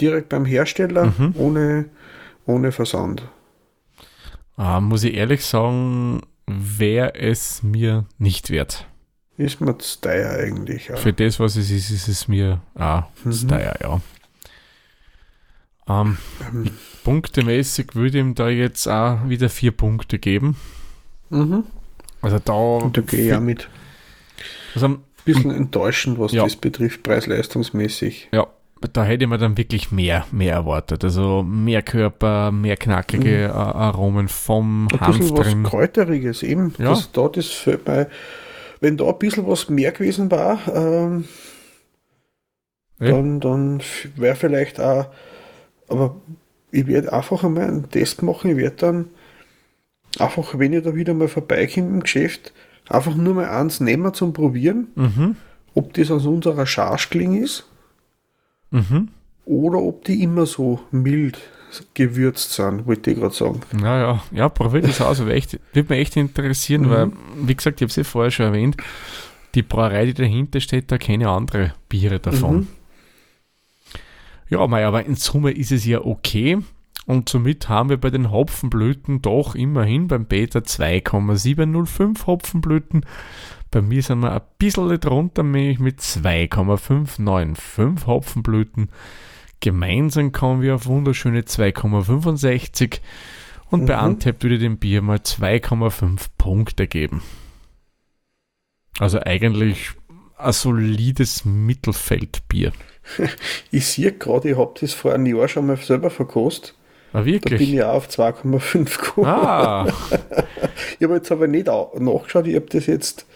Direkt 0.00 0.28
beim 0.28 0.44
Hersteller, 0.44 1.06
Mhm. 1.06 1.34
ohne, 1.36 1.84
ohne 2.44 2.70
Versand. 2.72 3.22
äh, 4.58 4.80
muss 4.80 5.04
ich 5.04 5.14
ehrlich 5.14 5.44
sagen, 5.44 6.20
wäre 6.46 7.14
es 7.14 7.62
mir 7.62 8.04
nicht 8.18 8.50
wert. 8.50 8.86
Ist 9.38 9.60
mir 9.60 9.76
zu 9.78 10.00
teuer 10.00 10.30
eigentlich. 10.38 10.88
Ja. 10.88 10.96
Für 10.96 11.12
das, 11.12 11.38
was 11.40 11.56
es 11.56 11.70
ist, 11.70 11.90
ist 11.90 12.08
es 12.08 12.28
mir 12.28 12.60
ah, 12.74 13.04
Mhm. 13.24 13.32
zu 13.32 13.46
teuer, 13.48 13.74
ja. 13.82 14.00
Ähm, 15.88 16.16
Ähm, 16.52 16.70
punktemäßig 17.04 17.94
würde 17.94 18.18
ich 18.18 18.24
ihm 18.24 18.34
da 18.34 18.48
jetzt 18.48 18.86
auch 18.88 19.28
wieder 19.28 19.48
vier 19.48 19.72
Punkte 19.72 20.18
geben. 20.18 20.56
mhm. 21.30 21.64
Also 22.22 22.38
da, 22.38 22.52
Und 22.54 22.96
da 22.96 23.02
gehe 23.02 23.26
ich 23.28 23.34
auch 23.34 23.40
mit. 23.40 23.68
also, 24.74 24.98
bisschen 25.26 25.50
enttäuschend, 25.50 26.18
was 26.18 26.32
Ja. 26.32 26.44
das 26.44 26.56
betrifft, 26.56 27.02
preis-leistungsmäßig. 27.02 28.28
ja, 28.32 28.46
da 28.92 29.04
hätte 29.04 29.26
mir 29.26 29.38
dann 29.38 29.56
wirklich 29.56 29.90
mehr, 29.90 30.26
mehr 30.32 30.52
erwartet. 30.54 31.02
Also 31.04 31.42
mehr 31.42 31.82
Körper, 31.82 32.52
mehr 32.52 32.76
knackige 32.76 33.48
Mhm. 33.52 33.58
Aromen 33.58 34.28
vom 34.28 34.88
Ein 34.92 35.00
Hanf 35.00 35.18
bisschen 35.18 35.36
was 35.36 35.46
drin. 35.48 35.62
Kräuteriges 35.64 36.42
eben. 36.42 36.74
Ja. 36.78 36.90
Das, 36.90 37.10
da, 37.12 37.28
das 37.28 37.46
fällt 37.46 37.86
mir, 37.88 38.08
wenn 38.80 38.96
da 38.96 39.08
ein 39.08 39.18
bisschen 39.18 39.46
was 39.46 39.68
mehr 39.68 39.92
gewesen 39.92 40.30
war, 40.30 40.58
ähm, 40.74 41.24
Ja. 43.00 43.10
dann, 43.12 43.40
dann 43.40 43.82
wäre 44.16 44.36
vielleicht 44.36 44.80
auch, 44.80 45.06
aber 45.88 46.16
ich 46.70 46.86
werde 46.86 47.12
einfach 47.12 47.44
einmal 47.44 47.64
einen 47.68 47.90
Test 47.90 48.22
machen. 48.22 48.50
Ich 48.50 48.56
werde 48.56 48.76
dann 48.76 49.06
einfach, 50.18 50.58
wenn 50.58 50.72
ich 50.72 50.82
da 50.84 50.94
wieder 50.94 51.14
mal 51.14 51.28
vorbeikomme 51.28 51.88
im 51.88 52.00
Geschäft, 52.00 52.52
einfach 52.88 53.14
nur 53.14 53.34
mal 53.34 53.48
eins 53.48 53.80
nehmen 53.80 54.12
zum 54.14 54.32
Probieren, 54.32 54.88
Mhm, 54.94 55.36
ob 55.74 55.92
das 55.94 56.10
aus 56.10 56.24
unserer 56.26 56.66
Scharschkling 56.66 57.42
ist 57.42 57.64
mhm. 58.70 59.08
oder 59.44 59.78
ob 59.78 60.04
die 60.04 60.22
immer 60.22 60.46
so 60.46 60.80
mild 60.90 61.38
gewürzt 61.94 62.52
sind, 62.52 62.86
wollte 62.86 63.10
ich 63.10 63.18
gerade 63.18 63.34
sagen. 63.34 63.60
Naja, 63.72 64.22
ja, 64.30 64.48
probier 64.48 64.80
das 64.82 65.00
aus. 65.00 65.20
aber 65.20 65.34
echt, 65.34 65.58
würde 65.74 65.88
mich 65.92 66.00
echt 66.00 66.16
interessieren, 66.16 66.82
Mhm. 66.82 66.90
weil, 66.90 67.12
wie 67.42 67.54
gesagt, 67.54 67.80
ich 67.80 67.82
habe 67.84 67.90
es 67.90 67.96
ja 67.96 68.04
vorher 68.04 68.30
schon 68.30 68.46
erwähnt, 68.46 68.76
die 69.54 69.62
Brauerei, 69.62 70.06
die 70.06 70.14
dahinter 70.14 70.60
steht, 70.60 70.90
da 70.92 70.96
keine 70.98 71.28
andere 71.28 71.74
Biere 71.88 72.18
davon. 72.20 72.56
Mhm. 72.56 72.68
Ja, 74.48 74.66
mei, 74.68 74.86
aber 74.86 75.04
in 75.04 75.16
Summe 75.16 75.50
ist 75.50 75.72
es 75.72 75.84
ja 75.84 76.00
okay. 76.04 76.58
Und 77.06 77.28
somit 77.28 77.68
haben 77.68 77.88
wir 77.88 77.98
bei 77.98 78.10
den 78.10 78.32
Hopfenblüten 78.32 79.22
doch 79.22 79.54
immerhin 79.54 80.08
beim 80.08 80.26
Beta 80.26 80.64
2,705 80.64 82.26
Hopfenblüten. 82.26 83.06
Bei 83.70 83.80
mir 83.80 84.02
sind 84.02 84.18
wir 84.20 84.32
ein 84.32 84.40
bisschen 84.58 85.00
drunter, 85.00 85.44
nämlich 85.44 85.78
mit 85.78 86.00
2,595 86.00 88.06
Hopfenblüten. 88.06 88.90
Gemeinsam 89.60 90.32
kommen 90.32 90.62
wir 90.62 90.74
auf 90.74 90.86
wunderschöne 90.86 91.42
2,65 91.42 93.00
und 93.70 93.86
bei 93.86 93.96
Mhm. 93.96 94.02
Antep 94.02 94.42
würde 94.42 94.56
ich 94.56 94.62
dem 94.62 94.78
Bier 94.78 95.02
mal 95.02 95.18
2,5 95.18 96.26
Punkte 96.38 96.86
geben. 96.86 97.22
Also 98.98 99.20
eigentlich 99.20 99.90
ein 100.36 100.52
solides 100.52 101.44
Mittelfeldbier. 101.44 102.72
Ich 103.70 103.86
sehe 103.86 104.12
gerade, 104.12 104.50
ich 104.50 104.56
habe 104.56 104.74
das 104.80 104.92
vor 104.92 105.14
einem 105.14 105.26
Jahr 105.26 105.46
schon 105.46 105.66
mal 105.66 105.76
selber 105.76 106.10
verkostet. 106.10 106.74
Ah, 107.16 107.20
Da 107.20 107.24
bin 107.24 107.32
wirklich? 107.34 107.72
ich 107.72 107.82
auf 107.82 108.08
2,5 108.08 108.98
gekommen. 109.00 109.26
Ah, 109.26 109.86
Ich 110.98 111.04
habe 111.04 111.14
jetzt 111.16 111.30
aber 111.32 111.46
nicht 111.46 111.68
au- 111.68 111.92
nachgeschaut, 111.98 112.46
ich 112.46 112.54
habe 112.56 112.66
das 112.66 112.86
jetzt 112.86 113.26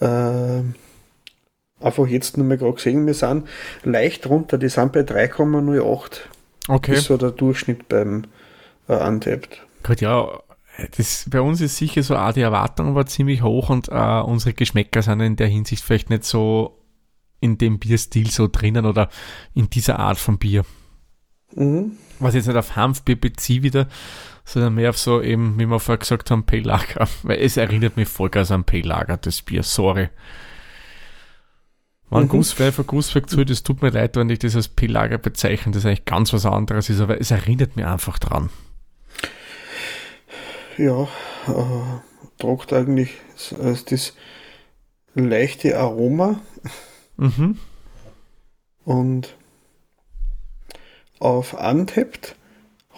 ähm, 0.00 0.74
einfach 1.80 2.06
jetzt 2.06 2.36
nur 2.36 2.46
mal 2.46 2.58
gerade 2.58 2.74
gesehen. 2.74 3.06
Wir 3.06 3.14
sind 3.14 3.46
leicht 3.84 4.26
runter, 4.28 4.58
die 4.58 4.68
sind 4.68 4.92
bei 4.92 5.00
3,08. 5.00 6.20
okay. 6.68 6.94
ist 6.94 7.04
so 7.04 7.16
der 7.16 7.30
Durchschnitt 7.30 7.88
beim 7.88 8.24
äh, 8.88 8.94
Untapped. 8.94 9.60
Gut, 9.82 10.00
ja, 10.00 10.28
das, 10.96 11.26
bei 11.30 11.40
uns 11.40 11.60
ist 11.60 11.76
sicher 11.76 12.02
so, 12.02 12.16
auch 12.16 12.32
die 12.32 12.40
Erwartung 12.40 12.94
war 12.94 13.06
ziemlich 13.06 13.42
hoch 13.42 13.68
und 13.70 13.88
äh, 13.90 14.20
unsere 14.20 14.54
Geschmäcker 14.54 15.02
sind 15.02 15.20
in 15.20 15.36
der 15.36 15.48
Hinsicht 15.48 15.82
vielleicht 15.84 16.10
nicht 16.10 16.24
so 16.24 16.78
in 17.40 17.58
dem 17.58 17.78
Bierstil 17.78 18.30
so 18.30 18.48
drinnen 18.50 18.86
oder 18.86 19.08
in 19.54 19.68
dieser 19.68 19.98
Art 19.98 20.18
von 20.18 20.38
Bier. 20.38 20.64
Mhm. 21.54 21.96
Was 22.18 22.34
jetzt 22.34 22.46
nicht 22.46 22.56
auf 22.56 22.76
Hanfbier 22.76 23.20
beziehe 23.20 23.62
wieder, 23.62 23.88
sondern 24.44 24.74
mehr 24.74 24.90
auf 24.90 24.98
so 24.98 25.20
eben, 25.20 25.58
wie 25.58 25.66
wir 25.66 25.80
vorher 25.80 25.98
gesagt 25.98 26.30
haben, 26.30 26.44
Pale 26.44 26.62
Lager. 26.62 27.08
Weil 27.22 27.40
es 27.40 27.56
erinnert 27.56 27.96
mich 27.96 28.08
vollgas 28.08 28.50
an 28.50 28.64
Pale 28.64 28.82
Lager, 28.82 29.16
das 29.16 29.42
Bier, 29.42 29.62
sorry. 29.62 30.08
Wenn 32.10 32.24
Mhm. 32.24 32.28
Gusswerfer 32.28 32.84
Gusswerk 32.84 33.30
zu, 33.30 33.42
das 33.44 33.62
tut 33.62 33.80
mir 33.80 33.88
leid, 33.88 34.16
wenn 34.16 34.28
ich 34.28 34.38
das 34.38 34.54
als 34.54 34.68
Pale 34.68 34.92
Lager 34.92 35.18
bezeichne, 35.18 35.72
das 35.72 35.86
eigentlich 35.86 36.04
ganz 36.04 36.32
was 36.32 36.44
anderes 36.44 36.90
ist, 36.90 37.00
aber 37.00 37.20
es 37.20 37.30
erinnert 37.30 37.76
mich 37.76 37.86
einfach 37.86 38.18
dran. 38.18 38.50
ja, 40.78 41.02
äh, 41.48 42.00
tragt 42.38 42.72
eigentlich 42.72 43.12
das, 43.58 43.84
das 43.84 44.14
leichte 45.14 45.78
Aroma. 45.78 46.40
Mhm. 47.16 47.58
Und 48.84 49.36
auf 51.22 51.54
Untapped 51.54 52.36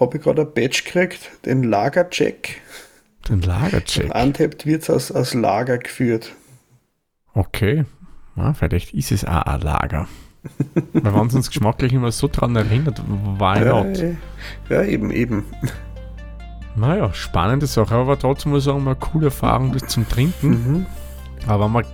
habe 0.01 0.17
ich 0.17 0.23
gerade 0.23 0.43
ein 0.43 0.53
Badge 0.53 0.83
gekriegt, 0.85 1.31
den 1.45 1.63
Lagercheck. 1.63 2.61
Den 3.29 3.43
Lagercheck? 3.43 4.15
Untapped 4.15 4.67
wird 4.67 4.89
als, 4.91 5.13
als 5.13 5.35
Lager 5.35 5.79
geführt. 5.79 6.35
Okay. 7.35 7.85
Ja, 8.37 8.53
vielleicht 8.55 8.95
ist 8.95 9.13
es 9.13 9.25
auch 9.25 9.43
ein 9.43 9.61
Lager. 9.61 10.09
Weil 10.93 11.15
wenn 11.15 11.27
es 11.27 11.35
uns 11.35 11.49
geschmacklich 11.49 11.93
immer 11.93 12.13
so 12.13 12.29
dran 12.29 12.55
erinnert, 12.57 13.01
why 13.07 13.65
ja, 13.65 13.85
not? 13.85 14.03
Ja, 14.69 14.83
eben, 14.83 15.11
eben. 15.11 15.45
Naja, 16.77 17.15
spannende 17.15 17.67
Sache, 17.67 17.95
aber 17.95 18.19
trotzdem 18.19 18.53
muss 18.53 18.63
ich 18.63 18.65
sagen, 18.67 18.83
mal 18.83 18.93
eine 18.93 19.01
coole 19.01 19.27
Erfahrung 19.27 19.73
das 19.73 19.87
zum 19.87 20.09
Trinken. 20.09 20.49
Mhm. 20.49 20.87
Aber 21.47 21.73
wenn 21.73 21.85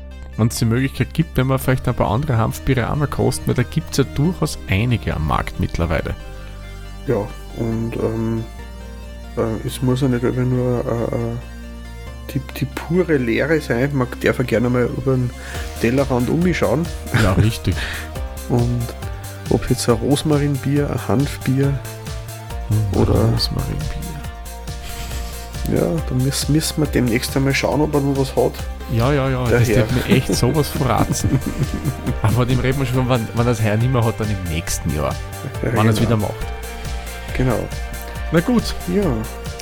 es 0.49 0.57
die 0.57 0.65
Möglichkeit 0.65 1.13
gibt, 1.15 1.37
wenn 1.37 1.47
man 1.47 1.59
vielleicht 1.59 1.87
ein 1.89 1.95
paar 1.95 2.11
andere 2.11 2.37
Hanfbiere 2.37 2.91
auch 2.91 2.97
mal 2.97 3.07
kosten, 3.07 3.47
weil 3.49 3.55
da 3.55 3.63
gibt 3.63 3.93
es 3.93 3.99
ja 3.99 4.05
durchaus 4.15 4.59
einige 4.69 5.15
am 5.15 5.27
Markt 5.27 5.61
mittlerweile. 5.61 6.15
Ja, 7.07 7.27
und 7.57 7.93
ähm, 7.97 8.45
äh, 9.37 9.67
es 9.67 9.83
muss 9.83 10.01
ja 10.01 10.09
nicht 10.09 10.25
einfach 10.25 10.43
nur 10.45 10.85
äh, 10.85 11.15
äh, 11.17 11.37
die, 12.35 12.41
die 12.59 12.65
pure 12.67 13.17
Leere 13.17 13.61
sein. 13.61 13.91
Man 13.95 14.09
darf 14.23 14.39
ja 14.39 14.45
gerne 14.45 14.71
mal 14.71 14.85
über 14.97 15.15
den 15.15 15.31
Tellerrand 15.81 16.29
umschauen. 16.29 16.87
Ja, 17.23 17.33
richtig. 17.35 17.75
und 18.49 18.83
ob 19.51 19.69
jetzt 19.69 19.89
ein 19.89 19.97
Rosmarinbier, 19.97 20.89
ein 20.91 21.09
Hanfbier 21.09 21.79
Mhm. 22.71 23.01
Oder- 23.01 23.25
Rosmarinbier. 23.33 24.10
Ja, 25.75 25.83
dann 26.09 26.19
müssen, 26.25 26.53
müssen 26.53 26.83
wir 26.83 26.87
demnächst 26.89 27.37
einmal 27.37 27.55
schauen, 27.55 27.81
ob 27.81 27.95
er 27.95 28.01
noch 28.01 28.17
was 28.19 28.35
hat. 28.37 28.53
Ja, 28.93 29.13
ja, 29.13 29.29
ja, 29.31 29.45
Der 29.45 29.61
das 29.61 29.69
wird 29.69 29.93
mir 30.09 30.15
echt 30.17 30.35
sowas 30.35 30.69
verraten. 30.69 31.41
Aber 32.23 32.33
von 32.33 32.49
dem 32.49 32.59
reden 32.59 32.79
wir 32.81 32.87
schon, 32.87 33.09
wenn, 33.09 33.27
wenn 33.35 33.47
das 33.47 33.61
Herr 33.61 33.77
nicht 33.77 33.93
mehr 33.93 34.05
hat, 34.05 34.19
dann 34.19 34.29
im 34.29 34.53
nächsten 34.53 34.95
Jahr, 34.95 35.15
Ja, 35.63 35.73
wenn 35.73 35.87
er 35.87 35.93
es 35.93 35.97
genau. 35.97 36.09
wieder 36.09 36.17
macht. 36.17 36.35
Genau. 37.37 37.59
Na 38.33 38.41
gut, 38.41 38.75
Ja, 38.95 39.03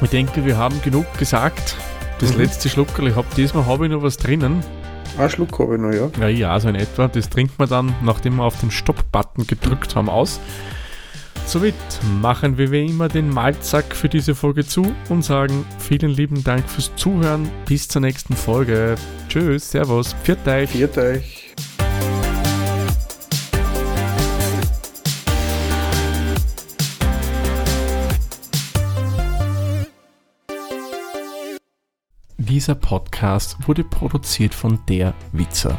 ich 0.02 0.10
denke, 0.10 0.44
wir 0.44 0.56
haben 0.56 0.80
genug 0.82 1.06
gesagt. 1.18 1.76
Das 2.20 2.32
Mhm. 2.32 2.40
letzte 2.40 2.68
Schluckerl, 2.68 3.08
ich 3.08 3.16
hab, 3.16 3.32
diesmal 3.34 3.66
habe 3.66 3.86
ich 3.86 3.92
noch 3.92 4.02
was 4.02 4.16
drinnen. 4.16 4.62
ein 5.18 5.30
Schluck 5.30 5.58
habe 5.58 5.74
ich 5.76 5.80
noch, 5.80 5.92
ja. 5.92 6.08
Ja, 6.20 6.28
ja, 6.28 6.60
so 6.60 6.68
in 6.68 6.74
etwa. 6.76 7.08
Das 7.08 7.28
trinkt 7.28 7.58
man 7.58 7.68
dann, 7.68 7.94
nachdem 8.02 8.36
wir 8.36 8.44
auf 8.44 8.58
den 8.60 8.70
Stopp-Button 8.70 9.46
gedrückt 9.46 9.94
haben, 9.96 10.08
aus. 10.08 10.40
Somit 11.48 11.74
machen 12.20 12.58
wir 12.58 12.70
wie 12.72 12.84
immer 12.84 13.08
den 13.08 13.30
Maltsack 13.30 13.96
für 13.96 14.10
diese 14.10 14.34
Folge 14.34 14.66
zu 14.66 14.94
und 15.08 15.22
sagen 15.22 15.64
vielen 15.78 16.10
lieben 16.10 16.44
Dank 16.44 16.68
fürs 16.68 16.94
Zuhören. 16.96 17.48
Bis 17.64 17.88
zur 17.88 18.02
nächsten 18.02 18.36
Folge. 18.36 18.96
Tschüss, 19.30 19.70
Servus, 19.70 20.12
pfiat 20.24 20.46
euch. 20.46 20.68
Viert 20.68 20.98
euch. 20.98 21.54
Dieser 32.36 32.74
Podcast 32.74 33.56
wurde 33.66 33.84
produziert 33.84 34.52
von 34.52 34.80
Der 34.86 35.14
Witzer. 35.32 35.78